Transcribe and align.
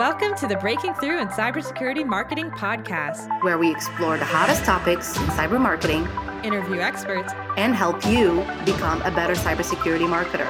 Welcome 0.00 0.34
to 0.36 0.46
the 0.46 0.56
Breaking 0.56 0.94
Through 0.94 1.20
in 1.20 1.28
Cybersecurity 1.28 2.06
Marketing 2.06 2.50
podcast, 2.52 3.28
where 3.42 3.58
we 3.58 3.70
explore 3.70 4.16
the 4.16 4.24
hottest 4.24 4.64
topics 4.64 5.14
in 5.14 5.24
cyber 5.24 5.60
marketing, 5.60 6.08
interview 6.42 6.80
experts, 6.80 7.34
and 7.58 7.74
help 7.74 8.02
you 8.06 8.36
become 8.64 9.02
a 9.02 9.10
better 9.10 9.34
cybersecurity 9.34 10.08
marketer. 10.08 10.46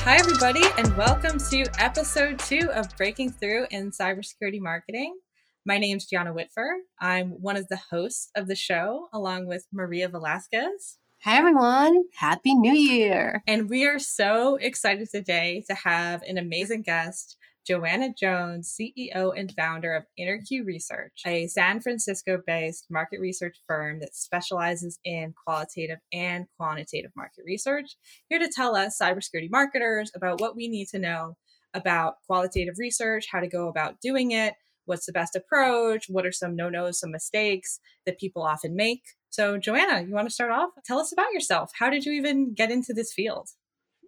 Hi, 0.00 0.16
everybody, 0.16 0.64
and 0.76 0.96
welcome 0.96 1.38
to 1.38 1.64
episode 1.80 2.40
two 2.40 2.68
of 2.72 2.88
Breaking 2.96 3.30
Through 3.30 3.68
in 3.70 3.92
Cybersecurity 3.92 4.60
Marketing. 4.60 5.16
My 5.64 5.78
name 5.78 5.98
is 5.98 6.06
Gianna 6.06 6.34
Whitver. 6.34 6.78
I'm 7.00 7.40
one 7.40 7.56
of 7.56 7.68
the 7.68 7.78
hosts 7.92 8.30
of 8.34 8.48
the 8.48 8.56
show, 8.56 9.06
along 9.12 9.46
with 9.46 9.64
Maria 9.72 10.08
Velasquez. 10.08 10.98
Hi, 11.26 11.38
everyone. 11.38 12.04
Happy 12.14 12.54
New 12.54 12.72
Year. 12.72 13.42
And 13.48 13.68
we 13.68 13.84
are 13.84 13.98
so 13.98 14.54
excited 14.60 15.08
today 15.10 15.64
to 15.68 15.74
have 15.74 16.22
an 16.22 16.38
amazing 16.38 16.82
guest, 16.82 17.36
Joanna 17.66 18.14
Jones, 18.16 18.72
CEO 18.72 19.32
and 19.36 19.52
founder 19.56 19.92
of 19.92 20.04
InterQ 20.16 20.64
Research, 20.64 21.22
a 21.26 21.48
San 21.48 21.80
Francisco 21.80 22.40
based 22.46 22.86
market 22.90 23.18
research 23.18 23.56
firm 23.66 23.98
that 23.98 24.14
specializes 24.14 25.00
in 25.04 25.34
qualitative 25.44 25.98
and 26.12 26.46
quantitative 26.60 27.10
market 27.16 27.42
research, 27.44 27.96
here 28.28 28.38
to 28.38 28.48
tell 28.48 28.76
us, 28.76 28.96
cybersecurity 29.02 29.50
marketers, 29.50 30.12
about 30.14 30.40
what 30.40 30.54
we 30.54 30.68
need 30.68 30.86
to 30.90 31.00
know 31.00 31.36
about 31.74 32.18
qualitative 32.28 32.76
research, 32.78 33.26
how 33.32 33.40
to 33.40 33.48
go 33.48 33.66
about 33.66 34.00
doing 34.00 34.30
it, 34.30 34.54
what's 34.84 35.06
the 35.06 35.12
best 35.12 35.34
approach, 35.34 36.06
what 36.08 36.24
are 36.24 36.30
some 36.30 36.54
no 36.54 36.68
nos, 36.68 37.00
some 37.00 37.10
mistakes 37.10 37.80
that 38.06 38.20
people 38.20 38.42
often 38.42 38.76
make. 38.76 39.02
So, 39.30 39.58
Joanna, 39.58 40.02
you 40.02 40.14
want 40.14 40.28
to 40.28 40.34
start 40.34 40.50
off? 40.50 40.70
Tell 40.84 40.98
us 40.98 41.12
about 41.12 41.32
yourself. 41.32 41.70
How 41.78 41.90
did 41.90 42.04
you 42.04 42.12
even 42.12 42.54
get 42.54 42.70
into 42.70 42.94
this 42.94 43.12
field? 43.12 43.48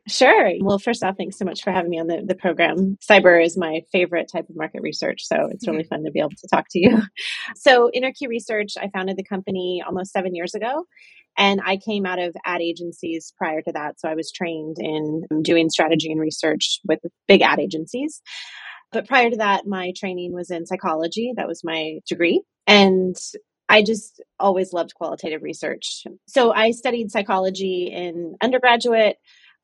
Sure. 0.08 0.52
Well, 0.60 0.78
first 0.78 1.04
off, 1.04 1.16
thanks 1.18 1.38
so 1.38 1.44
much 1.44 1.62
for 1.62 1.70
having 1.70 1.90
me 1.90 2.00
on 2.00 2.06
the, 2.06 2.22
the 2.26 2.34
program. 2.34 2.96
Cyber 3.08 3.44
is 3.44 3.58
my 3.58 3.82
favorite 3.92 4.30
type 4.32 4.48
of 4.48 4.56
market 4.56 4.80
research, 4.80 5.22
so 5.24 5.48
it's 5.50 5.68
really 5.68 5.82
mm-hmm. 5.82 5.88
fun 5.96 6.04
to 6.04 6.10
be 6.10 6.20
able 6.20 6.30
to 6.30 6.48
talk 6.50 6.64
to 6.70 6.78
you. 6.78 7.02
So, 7.56 7.90
InterQ 7.94 8.28
Research, 8.28 8.74
I 8.80 8.88
founded 8.88 9.16
the 9.16 9.24
company 9.24 9.82
almost 9.86 10.12
seven 10.12 10.34
years 10.34 10.54
ago, 10.54 10.84
and 11.36 11.60
I 11.64 11.76
came 11.76 12.06
out 12.06 12.18
of 12.18 12.34
ad 12.46 12.62
agencies 12.62 13.32
prior 13.36 13.60
to 13.62 13.72
that. 13.72 14.00
So, 14.00 14.08
I 14.08 14.14
was 14.14 14.32
trained 14.32 14.76
in 14.78 15.22
doing 15.42 15.68
strategy 15.68 16.10
and 16.10 16.20
research 16.20 16.80
with 16.86 17.00
big 17.26 17.42
ad 17.42 17.60
agencies. 17.60 18.22
But 18.92 19.06
prior 19.06 19.28
to 19.28 19.36
that, 19.36 19.66
my 19.66 19.92
training 19.94 20.32
was 20.32 20.50
in 20.50 20.64
psychology. 20.64 21.32
That 21.36 21.48
was 21.48 21.62
my 21.62 21.98
degree. 22.08 22.42
And 22.66 23.16
I 23.68 23.82
just 23.82 24.22
always 24.40 24.72
loved 24.72 24.94
qualitative 24.94 25.42
research. 25.42 26.04
So 26.26 26.52
I 26.52 26.70
studied 26.70 27.10
psychology 27.10 27.90
in 27.92 28.36
undergraduate. 28.42 29.16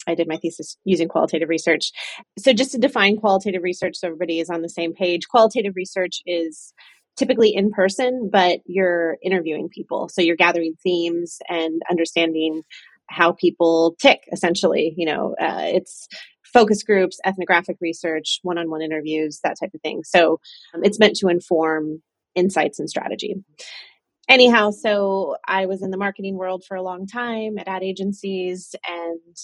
I 0.07 0.15
did 0.15 0.29
my 0.29 0.37
thesis 0.37 0.77
using 0.85 1.09
qualitative 1.09 1.49
research. 1.49 1.93
So, 2.39 2.53
just 2.53 2.73
to 2.73 2.79
define 2.79 3.17
qualitative 3.17 3.63
research 3.63 3.97
so 3.97 4.09
everybody 4.09 4.41
is 4.41 4.51
on 4.51 4.61
the 4.61 4.69
same 4.69 4.93
page, 4.93 5.29
qualitative 5.29 5.75
research 5.77 6.21
is 6.27 6.75
typically 7.17 7.55
in 7.55 7.71
person, 7.71 8.29
but 8.31 8.61
you're 8.67 9.17
interviewing 9.23 9.69
people. 9.69 10.09
So, 10.09 10.21
you're 10.21 10.37
gathering 10.37 10.75
themes 10.83 11.39
and 11.49 11.81
understanding 11.91 12.63
how 13.09 13.33
people 13.33 13.97
tick, 14.01 14.25
essentially. 14.33 14.95
You 14.97 15.07
know, 15.07 15.37
uh, 15.41 15.69
it's 15.73 16.09
focus 16.43 16.83
groups, 16.83 17.19
ethnographic 17.25 17.77
research, 17.81 18.41
one 18.43 18.59
on 18.59 18.69
one 18.69 18.83
interviews, 18.83 19.41
that 19.43 19.57
type 19.59 19.71
of 19.75 19.81
thing. 19.81 20.03
So, 20.05 20.41
um, 20.75 20.85
it's 20.85 20.99
meant 20.99 21.17
to 21.17 21.29
inform 21.29 22.03
insights 22.35 22.81
and 22.81 22.91
strategy 22.91 23.37
anyhow, 24.29 24.71
so 24.71 25.37
I 25.47 25.67
was 25.67 25.83
in 25.83 25.91
the 25.91 25.97
marketing 25.97 26.37
world 26.37 26.65
for 26.67 26.77
a 26.77 26.83
long 26.83 27.07
time 27.07 27.59
at 27.59 27.69
ad 27.69 27.83
agencies, 27.83 28.75
and 28.87 29.37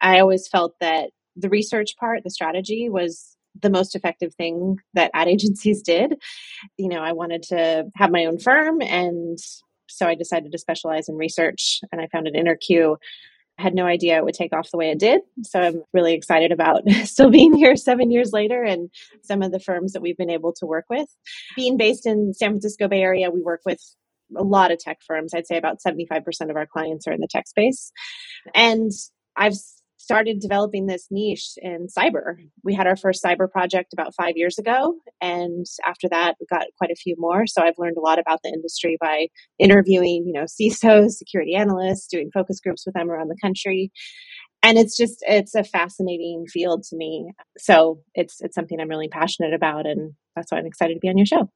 I 0.00 0.20
always 0.20 0.48
felt 0.48 0.74
that 0.80 1.10
the 1.36 1.48
research 1.48 1.96
part, 1.98 2.24
the 2.24 2.30
strategy, 2.30 2.88
was 2.88 3.36
the 3.60 3.70
most 3.70 3.96
effective 3.96 4.34
thing 4.34 4.76
that 4.94 5.10
ad 5.14 5.28
agencies 5.36 5.82
did. 5.82 6.14
You 6.76 6.88
know, 6.88 7.00
I 7.00 7.12
wanted 7.12 7.42
to 7.44 7.86
have 7.96 8.10
my 8.10 8.26
own 8.26 8.38
firm, 8.38 8.80
and 8.82 9.38
so 9.88 10.06
I 10.06 10.14
decided 10.14 10.52
to 10.52 10.58
specialize 10.58 11.08
in 11.08 11.16
research, 11.16 11.80
and 11.92 12.00
I 12.00 12.08
founded 12.08 12.34
InterQ. 12.34 12.96
I 13.58 13.62
had 13.62 13.74
no 13.74 13.86
idea 13.86 14.16
it 14.16 14.24
would 14.24 14.34
take 14.34 14.52
off 14.52 14.70
the 14.70 14.78
way 14.78 14.90
it 14.90 15.00
did. 15.00 15.20
So 15.42 15.60
I'm 15.60 15.82
really 15.92 16.14
excited 16.14 16.52
about 16.52 16.88
still 17.04 17.28
being 17.28 17.54
here 17.54 17.74
seven 17.74 18.12
years 18.12 18.32
later 18.32 18.62
and 18.62 18.88
some 19.22 19.42
of 19.42 19.50
the 19.50 19.58
firms 19.58 19.92
that 19.92 20.02
we've 20.02 20.16
been 20.16 20.30
able 20.30 20.52
to 20.54 20.66
work 20.66 20.84
with. 20.88 21.08
Being 21.56 21.76
based 21.76 22.06
in 22.06 22.34
San 22.34 22.50
Francisco 22.50 22.86
Bay 22.86 23.02
Area, 23.02 23.30
we 23.30 23.42
work 23.42 23.62
with 23.66 23.80
a 24.36 24.44
lot 24.44 24.70
of 24.70 24.78
tech 24.78 24.98
firms. 25.06 25.32
I'd 25.34 25.46
say 25.46 25.56
about 25.56 25.78
75% 25.86 26.22
of 26.50 26.56
our 26.56 26.66
clients 26.66 27.06
are 27.06 27.12
in 27.12 27.20
the 27.20 27.28
tech 27.30 27.46
space. 27.46 27.92
And 28.54 28.90
I've 29.36 29.54
started 29.98 30.38
developing 30.40 30.86
this 30.86 31.06
niche 31.10 31.54
in 31.58 31.86
cyber. 31.86 32.36
We 32.64 32.74
had 32.74 32.86
our 32.86 32.96
first 32.96 33.22
cyber 33.22 33.50
project 33.50 33.92
about 33.92 34.14
five 34.14 34.36
years 34.36 34.58
ago. 34.58 34.94
And 35.20 35.66
after 35.84 36.08
that, 36.08 36.36
we 36.40 36.46
got 36.50 36.66
quite 36.78 36.90
a 36.90 36.96
few 36.96 37.14
more. 37.18 37.46
So 37.46 37.62
I've 37.62 37.78
learned 37.78 37.96
a 37.98 38.00
lot 38.00 38.18
about 38.18 38.40
the 38.42 38.50
industry 38.50 38.96
by 39.00 39.26
interviewing, 39.58 40.24
you 40.26 40.32
know, 40.32 40.44
CISOs, 40.44 41.10
security 41.10 41.54
analysts, 41.54 42.06
doing 42.06 42.30
focus 42.32 42.60
groups 42.60 42.86
with 42.86 42.94
them 42.94 43.10
around 43.10 43.28
the 43.28 43.36
country. 43.42 43.90
And 44.62 44.78
it's 44.78 44.96
just, 44.96 45.18
it's 45.28 45.54
a 45.54 45.62
fascinating 45.62 46.46
field 46.48 46.84
to 46.84 46.96
me. 46.96 47.32
So 47.58 48.00
it's, 48.14 48.36
it's 48.40 48.54
something 48.54 48.80
I'm 48.80 48.88
really 48.88 49.08
passionate 49.08 49.52
about. 49.52 49.86
And 49.86 50.14
that's 50.34 50.50
why 50.50 50.58
I'm 50.58 50.66
excited 50.66 50.94
to 50.94 51.00
be 51.00 51.08
on 51.08 51.18
your 51.18 51.26
show. 51.26 51.50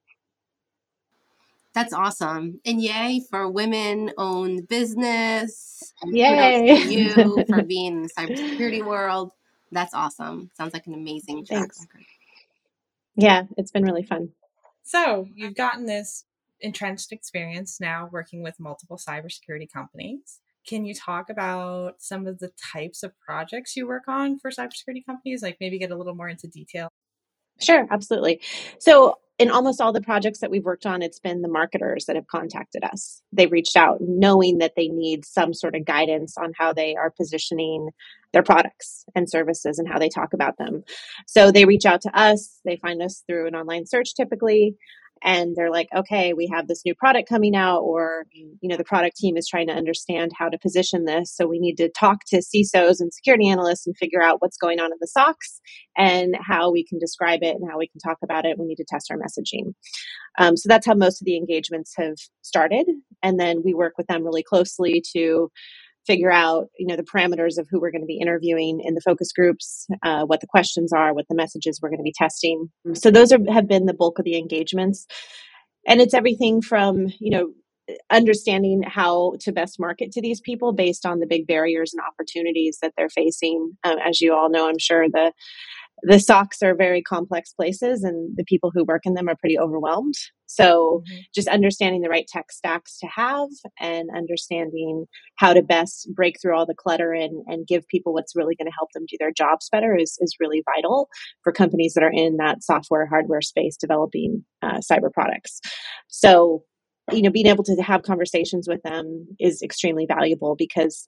That's 1.74 1.92
awesome. 1.92 2.60
And 2.66 2.82
yay 2.82 3.22
for 3.30 3.50
women 3.50 4.12
owned 4.18 4.68
business. 4.68 5.94
Yay. 6.04 6.76
you 6.84 7.44
for 7.46 7.62
being 7.66 7.92
in 7.92 8.02
the 8.02 8.10
cybersecurity 8.10 8.84
world. 8.84 9.32
That's 9.70 9.94
awesome. 9.94 10.50
Sounds 10.54 10.74
like 10.74 10.86
an 10.86 10.94
amazing 10.94 11.46
track 11.46 11.70
record. 11.80 12.04
Yeah, 13.16 13.44
it's 13.56 13.70
been 13.70 13.84
really 13.84 14.02
fun. 14.02 14.30
So 14.82 15.28
you've 15.34 15.54
gotten 15.54 15.86
this 15.86 16.24
entrenched 16.60 17.12
experience 17.12 17.80
now 17.80 18.08
working 18.12 18.42
with 18.42 18.60
multiple 18.60 18.98
cybersecurity 18.98 19.70
companies. 19.72 20.40
Can 20.66 20.84
you 20.84 20.94
talk 20.94 21.28
about 21.28 21.94
some 21.98 22.26
of 22.26 22.38
the 22.38 22.52
types 22.72 23.02
of 23.02 23.12
projects 23.18 23.76
you 23.76 23.86
work 23.86 24.04
on 24.06 24.38
for 24.38 24.50
cybersecurity 24.50 25.04
companies? 25.04 25.42
Like 25.42 25.56
maybe 25.60 25.78
get 25.78 25.90
a 25.90 25.96
little 25.96 26.14
more 26.14 26.28
into 26.28 26.46
detail. 26.46 26.88
Sure, 27.60 27.86
absolutely. 27.90 28.40
So 28.78 29.18
in 29.42 29.50
almost 29.50 29.80
all 29.80 29.92
the 29.92 30.00
projects 30.00 30.38
that 30.38 30.52
we've 30.52 30.64
worked 30.64 30.86
on, 30.86 31.02
it's 31.02 31.18
been 31.18 31.42
the 31.42 31.48
marketers 31.48 32.04
that 32.04 32.14
have 32.14 32.28
contacted 32.28 32.84
us. 32.84 33.20
They've 33.32 33.50
reached 33.50 33.76
out 33.76 33.98
knowing 34.00 34.58
that 34.58 34.74
they 34.76 34.86
need 34.86 35.24
some 35.24 35.52
sort 35.52 35.74
of 35.74 35.84
guidance 35.84 36.38
on 36.38 36.52
how 36.56 36.72
they 36.72 36.94
are 36.94 37.10
positioning 37.10 37.88
their 38.32 38.44
products 38.44 39.04
and 39.16 39.28
services 39.28 39.80
and 39.80 39.88
how 39.88 39.98
they 39.98 40.08
talk 40.08 40.32
about 40.32 40.58
them. 40.58 40.84
So 41.26 41.50
they 41.50 41.64
reach 41.64 41.84
out 41.84 42.02
to 42.02 42.16
us, 42.16 42.60
they 42.64 42.76
find 42.76 43.02
us 43.02 43.24
through 43.26 43.48
an 43.48 43.56
online 43.56 43.84
search 43.84 44.14
typically 44.14 44.76
and 45.24 45.56
they're 45.56 45.70
like 45.70 45.88
okay 45.96 46.32
we 46.32 46.48
have 46.52 46.68
this 46.68 46.82
new 46.84 46.94
product 46.94 47.28
coming 47.28 47.56
out 47.56 47.80
or 47.80 48.26
you 48.32 48.68
know 48.68 48.76
the 48.76 48.84
product 48.84 49.16
team 49.16 49.36
is 49.36 49.48
trying 49.48 49.66
to 49.68 49.74
understand 49.74 50.32
how 50.38 50.48
to 50.48 50.58
position 50.58 51.04
this 51.04 51.34
so 51.34 51.46
we 51.46 51.58
need 51.58 51.76
to 51.76 51.88
talk 51.90 52.20
to 52.26 52.38
cisos 52.38 53.00
and 53.00 53.12
security 53.12 53.48
analysts 53.48 53.86
and 53.86 53.96
figure 53.96 54.22
out 54.22 54.40
what's 54.40 54.56
going 54.56 54.80
on 54.80 54.92
in 54.92 54.98
the 55.00 55.08
SOCs 55.16 55.60
and 55.96 56.36
how 56.40 56.70
we 56.70 56.84
can 56.84 56.98
describe 56.98 57.40
it 57.42 57.56
and 57.56 57.70
how 57.70 57.78
we 57.78 57.88
can 57.88 58.00
talk 58.00 58.18
about 58.22 58.44
it. 58.44 58.58
We 58.58 58.66
need 58.66 58.76
to 58.76 58.84
test 58.88 59.10
our 59.10 59.18
messaging. 59.18 59.74
Um, 60.38 60.56
so 60.56 60.68
that's 60.68 60.86
how 60.86 60.94
most 60.94 61.20
of 61.20 61.26
the 61.26 61.36
engagements 61.36 61.94
have 61.98 62.16
started 62.42 62.86
and 63.22 63.38
then 63.38 63.62
we 63.64 63.74
work 63.74 63.94
with 63.98 64.06
them 64.06 64.24
really 64.24 64.42
closely 64.42 65.02
to 65.14 65.50
figure 66.06 66.32
out 66.32 66.66
you 66.78 66.86
know 66.86 66.96
the 66.96 67.04
parameters 67.04 67.58
of 67.58 67.66
who 67.70 67.80
we're 67.80 67.90
going 67.90 68.02
to 68.02 68.06
be 68.06 68.18
interviewing 68.20 68.80
in 68.84 68.94
the 68.94 69.00
focus 69.00 69.32
groups 69.32 69.86
uh, 70.02 70.24
what 70.24 70.40
the 70.40 70.46
questions 70.46 70.92
are 70.92 71.14
what 71.14 71.26
the 71.28 71.36
messages 71.36 71.78
we're 71.80 71.90
going 71.90 71.98
to 71.98 72.04
be 72.04 72.14
testing. 72.16 72.68
So 72.94 73.10
those 73.10 73.32
are, 73.32 73.38
have 73.52 73.68
been 73.68 73.86
the 73.86 73.94
bulk 73.94 74.18
of 74.18 74.24
the 74.24 74.36
engagements. 74.36 75.06
And 75.86 76.00
it's 76.00 76.14
everything 76.14 76.62
from 76.62 77.08
you 77.18 77.30
know 77.30 77.52
understanding 78.10 78.82
how 78.86 79.34
to 79.40 79.52
best 79.52 79.80
market 79.80 80.12
to 80.12 80.22
these 80.22 80.40
people 80.40 80.72
based 80.72 81.04
on 81.04 81.18
the 81.18 81.26
big 81.26 81.46
barriers 81.46 81.92
and 81.92 82.00
opportunities 82.06 82.78
that 82.80 82.92
they're 82.96 83.08
facing. 83.08 83.72
Um, 83.84 83.96
as 84.04 84.20
you 84.20 84.32
all 84.32 84.50
know 84.50 84.68
i'm 84.68 84.78
sure 84.78 85.08
the 85.08 85.32
the 86.02 86.16
SOCs 86.16 86.62
are 86.62 86.74
very 86.74 87.02
complex 87.02 87.52
places 87.52 88.02
and 88.02 88.36
the 88.36 88.44
people 88.44 88.72
who 88.74 88.84
work 88.84 89.02
in 89.04 89.14
them 89.14 89.28
are 89.28 89.36
pretty 89.36 89.58
overwhelmed. 89.58 90.14
So 90.46 91.02
mm-hmm. 91.06 91.20
just 91.34 91.48
understanding 91.48 92.00
the 92.00 92.08
right 92.08 92.26
tech 92.26 92.50
stacks 92.50 92.98
to 92.98 93.06
have 93.06 93.48
and 93.78 94.10
understanding 94.14 95.06
how 95.36 95.52
to 95.52 95.62
best 95.62 96.08
break 96.14 96.40
through 96.40 96.56
all 96.56 96.66
the 96.66 96.74
clutter 96.74 97.12
and, 97.12 97.44
and 97.46 97.66
give 97.66 97.86
people 97.88 98.12
what's 98.12 98.36
really 98.36 98.56
going 98.56 98.66
to 98.66 98.76
help 98.76 98.90
them 98.94 99.04
do 99.08 99.16
their 99.18 99.32
jobs 99.32 99.68
better 99.70 99.96
is, 99.96 100.18
is 100.20 100.36
really 100.40 100.62
vital 100.74 101.08
for 101.44 101.52
companies 101.52 101.94
that 101.94 102.04
are 102.04 102.12
in 102.12 102.36
that 102.36 102.62
software 102.62 103.06
hardware 103.06 103.42
space 103.42 103.76
developing 103.76 104.44
uh, 104.62 104.78
cyber 104.78 105.12
products. 105.12 105.60
So 106.08 106.64
you 107.10 107.22
know 107.22 107.30
being 107.30 107.46
able 107.46 107.64
to 107.64 107.74
have 107.82 108.02
conversations 108.02 108.68
with 108.68 108.80
them 108.82 109.26
is 109.40 109.60
extremely 109.60 110.06
valuable 110.06 110.54
because 110.56 111.06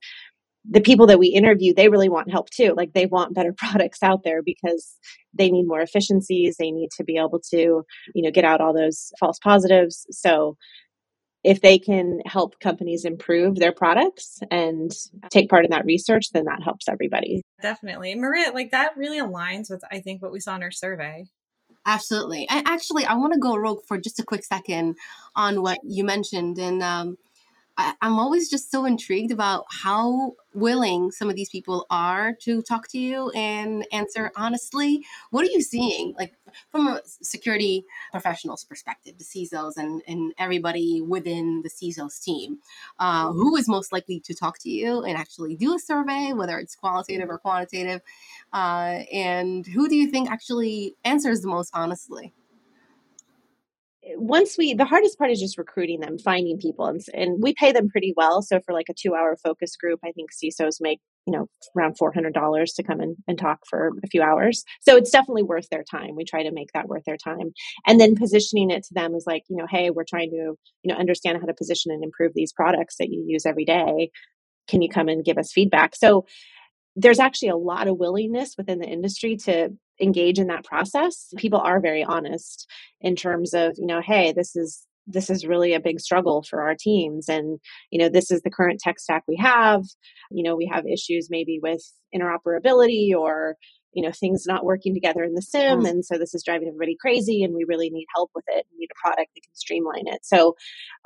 the 0.69 0.81
people 0.81 1.07
that 1.07 1.19
we 1.19 1.29
interview 1.29 1.75
they 1.75 1.89
really 1.89 2.09
want 2.09 2.31
help 2.31 2.49
too 2.51 2.75
like 2.77 2.93
they 2.93 3.07
want 3.07 3.35
better 3.35 3.53
products 3.57 4.03
out 4.03 4.23
there 4.25 4.43
because 4.43 4.97
they 5.33 5.51
need 5.51 5.67
more 5.67 5.81
efficiencies 5.81 6.57
they 6.57 6.71
need 6.71 6.89
to 6.97 7.05
be 7.05 7.17
able 7.17 7.41
to 7.41 7.83
you 8.15 8.23
know 8.23 8.31
get 8.31 8.45
out 8.45 8.61
all 8.61 8.75
those 8.75 9.13
false 9.19 9.39
positives 9.39 10.07
so 10.11 10.57
if 11.45 11.61
they 11.61 11.79
can 11.79 12.21
help 12.25 12.59
companies 12.59 13.05
improve 13.05 13.57
their 13.57 13.73
products 13.73 14.41
and 14.51 14.91
take 15.31 15.51
part 15.51 15.67
in 15.67 15.71
that 15.71 15.85
research, 15.85 16.31
then 16.33 16.47
that 16.47 16.63
helps 16.63 16.89
everybody. 16.89 17.43
Definitely. 17.61 18.15
Maria, 18.15 18.51
like 18.53 18.71
that 18.71 18.97
really 18.97 19.21
aligns 19.21 19.71
with, 19.71 19.83
I 19.93 20.01
think, 20.01 20.23
what 20.23 20.33
we 20.33 20.41
saw 20.41 20.57
in 20.57 20.63
our 20.63 20.71
survey. 20.71 21.27
Absolutely. 21.87 22.47
And 22.49 22.67
actually, 22.67 23.05
I 23.05 23.15
want 23.15 23.35
to 23.35 23.39
go 23.39 23.57
rogue 23.57 23.83
for 23.87 23.99
just 23.99 24.19
a 24.19 24.25
quick 24.25 24.43
second 24.43 24.97
on 25.37 25.61
what 25.61 25.79
you 25.85 26.03
mentioned. 26.03 26.59
And 26.59 26.83
um, 26.83 27.19
I, 27.77 27.95
am 28.03 28.19
always 28.19 28.49
just 28.49 28.71
so 28.71 28.85
intrigued 28.85 29.33
about 29.33 29.65
how 29.69 30.35
willing 30.55 31.11
some 31.11 31.29
of 31.29 31.35
these 31.35 31.49
people 31.49 31.87
are 31.91 32.33
to 32.43 32.63
talk 32.63 32.87
to 32.89 32.99
you 32.99 33.31
and 33.31 33.85
answer 33.93 34.31
honestly. 34.37 35.05
What 35.31 35.45
are 35.45 35.51
you 35.51 35.61
seeing, 35.61 36.15
like 36.17 36.35
from 36.71 36.87
a 36.87 37.01
security 37.05 37.85
professional's 38.13 38.65
perspective, 38.65 39.15
the 39.19 39.25
CISOs 39.25 39.77
and, 39.77 40.03
and 40.07 40.33
everybody 40.39 41.01
within 41.01 41.63
the 41.63 41.71
CISOs 41.71 42.23
team? 42.23 42.59
Uh, 42.99 43.33
who 43.33 43.57
is 43.57 43.69
most 43.69 43.93
likely 43.93 44.21
to 44.21 44.35
talk 44.35 44.59
to 44.61 44.71
you 44.71 45.03
and 45.03 45.19
actually 45.19 45.57
do 45.57 45.75
a 45.75 45.79
survey, 45.79 46.33
whether 46.33 46.59
it's 46.59 46.77
qualitative 46.77 47.29
or 47.29 47.39
quantitative? 47.39 48.01
Uh, 48.53 49.03
and 49.13 49.67
who 49.67 49.89
do 49.89 49.97
you 49.97 50.09
think 50.09 50.31
actually 50.31 50.95
answers 51.05 51.41
the 51.41 51.49
most 51.49 51.71
honestly? 51.75 52.33
Once 54.17 54.57
we 54.59 54.75
the 54.75 54.85
hardest 54.85 55.19
part 55.19 55.31
is 55.31 55.41
just 55.41 55.59
recruiting 55.59 56.01
them 56.01 56.19
finding 56.19 56.59
people 56.59 56.87
and, 56.87 57.01
and 57.15 57.43
we 57.43 57.55
pay 57.55 57.73
them 57.73 57.89
pretty 57.89 58.13
well. 58.17 58.43
So 58.43 58.61
for 58.61 58.73
like 58.73 58.89
a 58.89 58.95
two 58.95 59.15
hour 59.15 59.37
focus 59.43 59.77
group 59.77 60.01
i 60.05 60.13
think 60.13 60.31
cisos 60.33 60.77
make 60.81 61.01
you 61.27 61.33
know 61.33 61.47
around 61.77 61.97
$400 61.99 62.75
to 62.77 62.83
come 62.83 63.01
in 63.01 63.17
and 63.27 63.39
talk 63.39 63.61
for 63.69 63.93
a 64.05 64.09
few 64.09 64.23
hours. 64.23 64.65
So 64.81 64.97
it's 64.97 65.11
definitely 65.11 65.45
worth 65.45 65.69
their 65.71 65.85
time. 65.85 66.17
We 66.17 66.25
try 66.25 66.43
to 66.43 66.53
make 66.53 66.73
that 66.75 66.89
worth 66.89 67.05
their 67.05 67.17
time. 67.17 67.53
And 67.87 68.01
then 68.01 68.15
positioning 68.15 68.71
it 68.71 68.85
to 68.85 68.95
them 68.95 69.15
is 69.15 69.25
like 69.27 69.45
you 69.49 69.57
know 69.57 69.67
hey 69.69 69.91
we're 69.91 70.05
trying 70.05 70.31
to 70.31 70.37
you 70.37 70.59
know 70.85 70.97
understand 70.97 71.39
how 71.41 71.47
to 71.47 71.55
position 71.55 71.93
and 71.93 72.05
improve 72.05 72.33
these 72.35 72.53
products 72.53 72.97
that 72.99 73.11
you 73.11 73.25
use 73.27 73.47
every 73.47 73.65
day. 73.65 74.11
Can 74.69 74.83
you 74.83 74.89
come 74.89 75.09
and 75.09 75.25
give 75.25 75.39
us 75.39 75.53
feedback? 75.53 75.95
So 75.95 76.27
there's 76.97 77.19
actually 77.19 77.49
a 77.49 77.57
lot 77.57 77.89
of 77.89 77.99
willingness 77.99 78.55
within 78.57 78.79
the 78.79 78.87
industry 78.87 79.37
to 79.37 79.71
engage 80.01 80.39
in 80.39 80.49
that 80.49 80.65
process 80.65 81.33
people 81.37 81.61
are 81.61 81.81
very 81.81 82.03
honest 82.03 82.69
in 83.01 83.15
terms 83.15 83.55
of 83.55 83.75
you 83.79 83.87
know 83.87 84.01
hey 84.01 84.33
this 84.33 84.57
is 84.57 84.87
this 85.07 85.31
is 85.31 85.47
really 85.47 85.75
a 85.75 85.81
big 85.81 86.01
struggle 86.01 86.43
for 86.43 86.63
our 86.63 86.75
teams 86.79 87.29
and 87.29 87.59
you 87.91 87.99
know 87.99 88.09
this 88.09 88.31
is 88.31 88.43
the 88.43 88.51
current 88.51 88.81
tech 88.81 88.99
stack 88.99 89.23
we 89.29 89.37
have. 89.37 89.83
You 90.31 90.43
know 90.43 90.57
we 90.57 90.71
have 90.73 90.87
issues 90.87 91.29
maybe 91.31 91.59
with 91.63 91.83
interoperability 92.15 93.15
or 93.15 93.57
you 93.95 94.03
know 94.03 94.13
things 94.13 94.45
not 94.47 94.65
working 94.65 94.95
together 94.95 95.23
in 95.25 95.35
the 95.35 95.43
SIEM 95.43 95.83
mm. 95.83 95.89
and 95.89 96.05
so 96.05 96.19
this 96.19 96.35
is 96.35 96.43
driving 96.45 96.69
everybody 96.69 96.97
crazy 97.01 97.43
and 97.43 97.55
we 97.55 97.65
really 97.67 97.91
need 97.91 98.07
help 98.15 98.31
with 98.35 98.45
it 98.49 98.67
we 98.73 98.81
need 98.81 98.91
a 98.91 99.01
product 99.01 99.31
that 99.35 99.43
can 99.43 99.55
streamline 99.55 100.07
it 100.07 100.25
so 100.25 100.55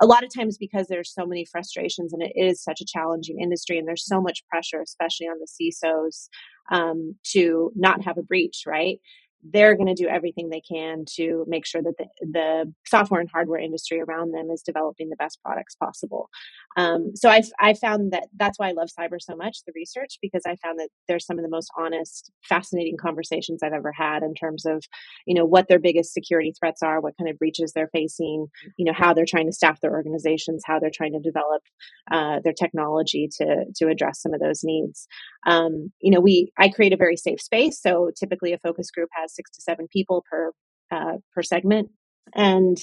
a 0.01 0.07
lot 0.07 0.25
of 0.25 0.35
times 0.35 0.59
because 0.59 0.87
there's 0.89 1.13
so 1.13 1.27
many 1.27 1.45
frustrations 1.45 2.13
and 2.13 2.23
it 2.23 2.33
is 2.35 2.63
such 2.63 2.81
a 2.81 2.87
challenging 2.87 3.41
industry 3.41 3.79
and 3.79 3.87
there's 3.87 4.07
so 4.07 4.21
much 4.21 4.47
pressure 4.49 4.81
especially 4.81 5.27
on 5.27 5.39
the 5.39 5.47
cisos 5.47 6.29
um, 6.71 7.15
to 7.25 7.73
not 7.77 8.05
have 8.05 8.19
a 8.19 8.23
breach 8.23 8.65
right 8.67 8.99
they're 9.43 9.77
going 9.77 9.87
to 9.87 9.95
do 9.95 10.09
everything 10.09 10.49
they 10.49 10.61
can 10.61 11.05
to 11.17 11.45
make 11.47 11.65
sure 11.65 11.83
that 11.83 11.95
the, 11.99 12.07
the 12.21 12.73
software 12.87 13.21
and 13.21 13.31
hardware 13.31 13.61
industry 13.61 14.01
around 14.01 14.33
them 14.33 14.51
is 14.51 14.63
developing 14.63 15.09
the 15.09 15.17
best 15.17 15.39
products 15.45 15.77
possible. 15.77 16.29
Um, 16.77 17.13
so 17.15 17.29
I, 17.31 17.43
I 17.61 17.75
found 17.75 18.13
that 18.13 18.29
that's 18.37 18.59
why 18.59 18.69
I 18.69 18.73
love 18.73 18.89
cyber 18.99 19.17
so 19.21 19.37
much, 19.37 19.59
the 19.67 19.73
research, 19.75 20.19
because 20.21 20.43
I 20.47 20.57
found 20.57 20.79
that 20.79 20.89
there's 21.07 21.27
some 21.27 21.39
of 21.39 21.45
the 21.45 21.51
most 21.51 21.71
honest, 21.77 22.31
fascinating 22.49 22.97
conversations 23.01 23.63
I've 23.63 23.73
ever 23.73 23.93
had 23.93 24.23
in 24.23 24.35
terms 24.35 24.65
of, 24.67 24.85
you 25.27 25.35
know, 25.35 25.45
what 25.45 25.69
their 25.69 25.79
biggest 25.79 26.13
security 26.13 26.53
threats 26.59 26.83
are, 26.83 27.01
what 27.01 27.17
kind 27.17 27.31
of 27.31 27.39
breaches 27.39 27.73
they're 27.73 27.91
facing, 27.93 28.47
you 28.77 28.85
know, 28.85 28.93
how 28.93 29.15
they're 29.15 29.25
trying 29.27 29.47
to 29.47 29.53
staff 29.53 29.81
their 29.81 29.93
organizations, 29.93 30.63
how 30.67 30.79
they're 30.79 30.91
trying 30.93 31.13
to 31.13 31.21
develop 31.21 31.63
uh, 32.11 32.41
their 32.43 32.53
technology 32.53 33.29
to 33.39 33.65
to 33.77 33.89
address 33.89 34.21
some 34.21 34.35
of 34.35 34.41
those 34.41 34.63
needs. 34.65 35.07
Um, 35.47 35.93
you 36.01 36.11
know, 36.11 36.21
we 36.21 36.53
I 36.59 36.69
create 36.69 36.93
a 36.93 36.97
very 36.97 37.17
safe 37.17 37.41
space, 37.41 37.81
so 37.81 38.11
typically 38.19 38.53
a 38.53 38.59
focus 38.59 38.91
group 38.91 39.09
has 39.13 39.28
six 39.29 39.51
to 39.53 39.63
seven 39.63 39.87
people 39.93 40.25
per 40.31 40.53
uh, 40.91 41.19
per 41.35 41.43
segment, 41.43 41.91
and 42.35 42.79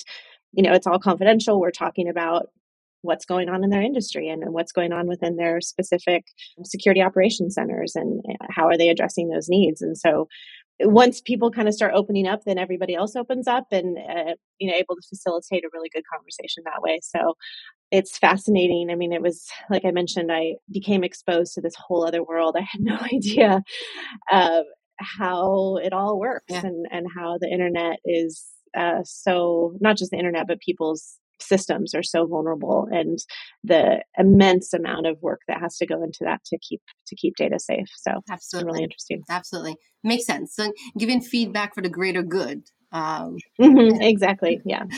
you 0.54 0.64
know 0.64 0.74
it's 0.74 0.88
all 0.88 1.00
confidential. 1.00 1.60
We're 1.60 1.72
talking 1.72 2.10
about 2.10 2.48
what's 3.06 3.26
going 3.26 3.50
on 3.50 3.64
in 3.64 3.70
their 3.70 3.82
industry 3.82 4.28
and, 4.30 4.42
and 4.44 4.52
what's 4.52 4.72
going 4.72 4.92
on 4.92 5.08
within 5.08 5.36
their 5.36 5.62
specific 5.62 6.26
security 6.64 7.02
operations 7.02 7.54
centers 7.54 7.96
and 7.96 8.22
uh, 8.28 8.48
how 8.50 8.66
are 8.66 8.78
they 8.78 8.90
addressing 8.90 9.30
those 9.30 9.48
needs. 9.48 9.80
And 9.82 9.96
so 9.96 10.28
once 10.82 11.22
people 11.22 11.52
kind 11.52 11.68
of 11.68 11.74
start 11.74 11.94
opening 11.96 12.28
up, 12.28 12.44
then 12.46 12.58
everybody 12.58 12.96
else 12.96 13.16
opens 13.16 13.48
up 13.48 13.66
and 13.72 13.98
uh, 13.98 14.34
you 14.60 14.70
know 14.70 14.76
able 14.76 14.96
to 14.96 15.08
facilitate 15.08 15.64
a 15.64 15.70
really 15.74 15.90
good 15.94 16.04
conversation 16.12 16.64
that 16.66 16.82
way. 16.82 17.00
So 17.02 17.36
it's 17.92 18.18
fascinating. 18.18 18.90
I 18.92 18.96
mean, 18.96 19.14
it 19.14 19.22
was 19.22 19.48
like 19.70 19.86
I 19.86 19.92
mentioned, 19.92 20.32
I 20.32 20.56
became 20.70 21.04
exposed 21.04 21.54
to 21.54 21.62
this 21.62 21.76
whole 21.76 22.06
other 22.06 22.24
world. 22.24 22.56
I 22.60 22.62
had 22.62 22.82
no 22.82 22.98
idea 23.14 23.64
uh, 24.32 24.64
how 24.98 25.78
it 25.78 25.94
all 25.94 26.20
works 26.20 26.46
yeah. 26.50 26.66
and, 26.66 26.86
and 26.92 27.08
how 27.16 27.38
the 27.40 27.50
internet 27.50 28.00
is 28.06 28.46
uh, 28.78 29.02
so 29.04 29.76
not 29.80 29.98
just 29.98 30.12
the 30.12 30.18
internet, 30.18 30.48
but 30.48 30.60
people's 30.60 31.18
systems 31.40 31.94
are 31.94 32.04
so 32.04 32.26
vulnerable 32.26 32.88
and 32.92 33.20
the 33.64 34.04
immense 34.18 34.74
amount 34.74 35.06
of 35.06 35.22
work 35.22 35.42
that 35.48 35.60
has 35.60 35.78
to 35.78 35.86
go 35.86 36.02
into 36.02 36.20
that 36.22 36.44
to 36.46 36.58
keep 36.60 36.82
to 37.08 37.16
keep 37.16 37.36
data 37.36 37.60
safe. 37.60 37.88
So 37.98 38.12
absolutely 38.30 38.72
really 38.72 38.84
interesting. 38.84 39.22
Absolutely. 39.30 39.76
Makes 40.04 40.26
sense. 40.26 40.56
So 40.56 40.72
giving 40.98 41.22
feedback 41.22 41.76
for 41.76 41.82
the 41.82 41.90
greater 41.90 42.24
good 42.24 42.64
um, 42.96 43.38
mm-hmm, 43.60 44.02
exactly. 44.02 44.62
Yeah. 44.66 44.86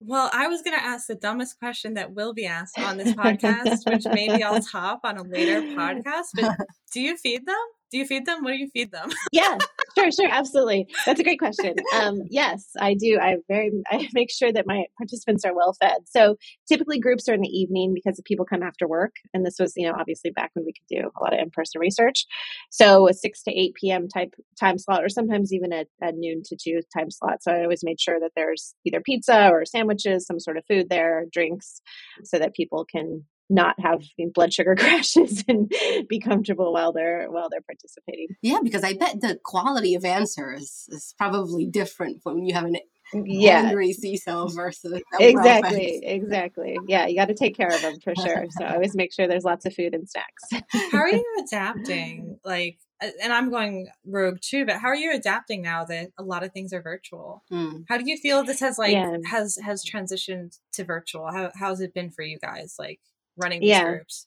Well, 0.00 0.30
I 0.32 0.46
was 0.46 0.62
going 0.62 0.78
to 0.78 0.84
ask 0.84 1.08
the 1.08 1.16
dumbest 1.16 1.58
question 1.58 1.94
that 1.94 2.14
will 2.14 2.32
be 2.32 2.46
asked 2.46 2.78
on 2.78 2.98
this 2.98 3.12
podcast, 3.14 3.90
which 3.90 4.04
maybe 4.06 4.44
I'll 4.44 4.62
top 4.62 5.00
on 5.02 5.16
a 5.16 5.24
later 5.24 5.60
podcast. 5.60 6.28
But 6.36 6.56
do 6.92 7.00
you 7.00 7.16
feed 7.16 7.44
them? 7.46 7.56
Do 7.90 7.98
you 7.98 8.06
feed 8.06 8.26
them? 8.26 8.44
What 8.44 8.50
do 8.50 8.58
you 8.58 8.68
feed 8.68 8.92
them? 8.92 9.10
yeah, 9.32 9.56
sure, 9.96 10.10
sure, 10.12 10.28
absolutely. 10.30 10.86
That's 11.06 11.20
a 11.20 11.24
great 11.24 11.38
question. 11.38 11.74
Um, 11.94 12.20
yes, 12.28 12.68
I 12.78 12.94
do. 12.94 13.18
I 13.20 13.36
very 13.48 13.70
I 13.90 14.08
make 14.14 14.30
sure 14.30 14.52
that 14.52 14.66
my 14.66 14.84
participants 14.98 15.44
are 15.44 15.54
well 15.54 15.74
fed. 15.80 16.02
So 16.06 16.36
typically 16.68 17.00
groups 17.00 17.28
are 17.28 17.34
in 17.34 17.40
the 17.40 17.48
evening 17.48 17.94
because 17.94 18.20
people 18.26 18.44
come 18.44 18.62
after 18.62 18.86
work, 18.86 19.14
and 19.32 19.44
this 19.44 19.56
was 19.58 19.72
you 19.76 19.88
know 19.88 19.96
obviously 19.98 20.30
back 20.30 20.50
when 20.54 20.66
we 20.66 20.72
could 20.72 20.94
do 20.94 21.08
a 21.08 21.22
lot 21.22 21.32
of 21.32 21.40
in 21.40 21.50
person 21.50 21.80
research. 21.80 22.26
So 22.70 23.08
a 23.08 23.14
six 23.14 23.42
to 23.44 23.58
eight 23.58 23.74
p.m. 23.74 24.08
type 24.08 24.34
time 24.60 24.78
slot, 24.78 25.02
or 25.02 25.08
sometimes 25.08 25.52
even 25.52 25.72
a, 25.72 25.84
a 26.02 26.12
noon 26.12 26.42
to 26.46 26.56
two 26.56 26.80
time 26.96 27.10
slot. 27.10 27.42
So 27.42 27.52
I 27.52 27.62
always 27.62 27.82
made 27.82 28.00
sure 28.00 28.20
that 28.20 28.32
there's 28.36 28.74
either 28.84 29.00
pizza 29.00 29.48
or 29.50 29.64
sandwiches, 29.64 30.26
some 30.26 30.40
sort 30.40 30.58
of 30.58 30.64
food 30.68 30.88
there, 30.90 31.24
drinks, 31.32 31.80
so 32.24 32.38
that 32.38 32.54
people 32.54 32.84
can 32.84 33.24
not 33.50 33.78
have 33.80 34.02
blood 34.34 34.52
sugar 34.52 34.74
crashes 34.78 35.44
and 35.48 35.72
be 36.08 36.18
comfortable 36.18 36.72
while 36.72 36.92
they're 36.92 37.30
while 37.30 37.48
they're 37.48 37.62
participating. 37.62 38.28
Yeah, 38.42 38.58
because 38.62 38.84
I 38.84 38.94
bet 38.94 39.20
the 39.20 39.38
quality 39.42 39.94
of 39.94 40.04
answers 40.04 40.86
is 40.88 41.14
probably 41.16 41.66
different 41.66 42.20
when 42.24 42.44
you 42.44 42.54
have 42.54 42.64
an 42.64 42.76
yeah. 43.12 43.62
angry 43.66 43.94
CISO 43.94 44.54
versus 44.54 45.00
exactly, 45.18 46.00
exactly. 46.04 46.78
Yeah, 46.86 47.06
you 47.06 47.16
got 47.16 47.28
to 47.28 47.34
take 47.34 47.56
care 47.56 47.68
of 47.68 47.80
them 47.80 47.98
for 48.00 48.14
sure. 48.14 48.46
So 48.50 48.64
I 48.64 48.74
always 48.74 48.94
make 48.94 49.12
sure 49.12 49.26
there's 49.26 49.44
lots 49.44 49.64
of 49.66 49.74
food 49.74 49.94
and 49.94 50.08
snacks. 50.08 50.66
how 50.92 50.98
are 50.98 51.08
you 51.08 51.24
adapting? 51.46 52.38
Like, 52.44 52.78
and 53.00 53.32
I'm 53.32 53.50
going 53.50 53.88
rogue 54.04 54.38
too, 54.40 54.66
but 54.66 54.76
how 54.76 54.88
are 54.88 54.96
you 54.96 55.14
adapting 55.14 55.62
now 55.62 55.84
that 55.84 56.10
a 56.18 56.22
lot 56.22 56.42
of 56.42 56.52
things 56.52 56.72
are 56.72 56.82
virtual? 56.82 57.44
Mm. 57.52 57.84
How 57.88 57.96
do 57.96 58.04
you 58.06 58.16
feel 58.16 58.44
this 58.44 58.60
has 58.60 58.78
like 58.78 58.92
yeah. 58.92 59.16
has 59.30 59.58
has 59.64 59.84
transitioned 59.84 60.58
to 60.74 60.84
virtual? 60.84 61.30
How 61.32 61.50
how's 61.54 61.80
it 61.80 61.94
been 61.94 62.10
for 62.10 62.22
you 62.22 62.38
guys? 62.38 62.74
Like 62.78 63.00
running 63.38 63.60
these 63.60 63.70
yeah. 63.70 63.84
groups? 63.84 64.26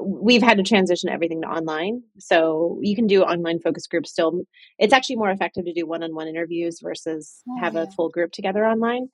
We've 0.00 0.42
had 0.42 0.56
to 0.56 0.62
transition 0.62 1.10
everything 1.10 1.42
to 1.42 1.48
online. 1.48 2.02
So 2.18 2.78
you 2.80 2.96
can 2.96 3.06
do 3.06 3.22
online 3.22 3.60
focus 3.60 3.86
groups 3.86 4.10
still. 4.10 4.42
It's 4.78 4.92
actually 4.92 5.16
more 5.16 5.30
effective 5.30 5.66
to 5.66 5.74
do 5.74 5.86
one 5.86 6.02
on 6.02 6.14
one 6.14 6.28
interviews 6.28 6.80
versus 6.82 7.42
oh, 7.48 7.60
have 7.60 7.74
yeah. 7.74 7.82
a 7.82 7.90
full 7.90 8.08
group 8.08 8.32
together 8.32 8.64
online. 8.64 9.08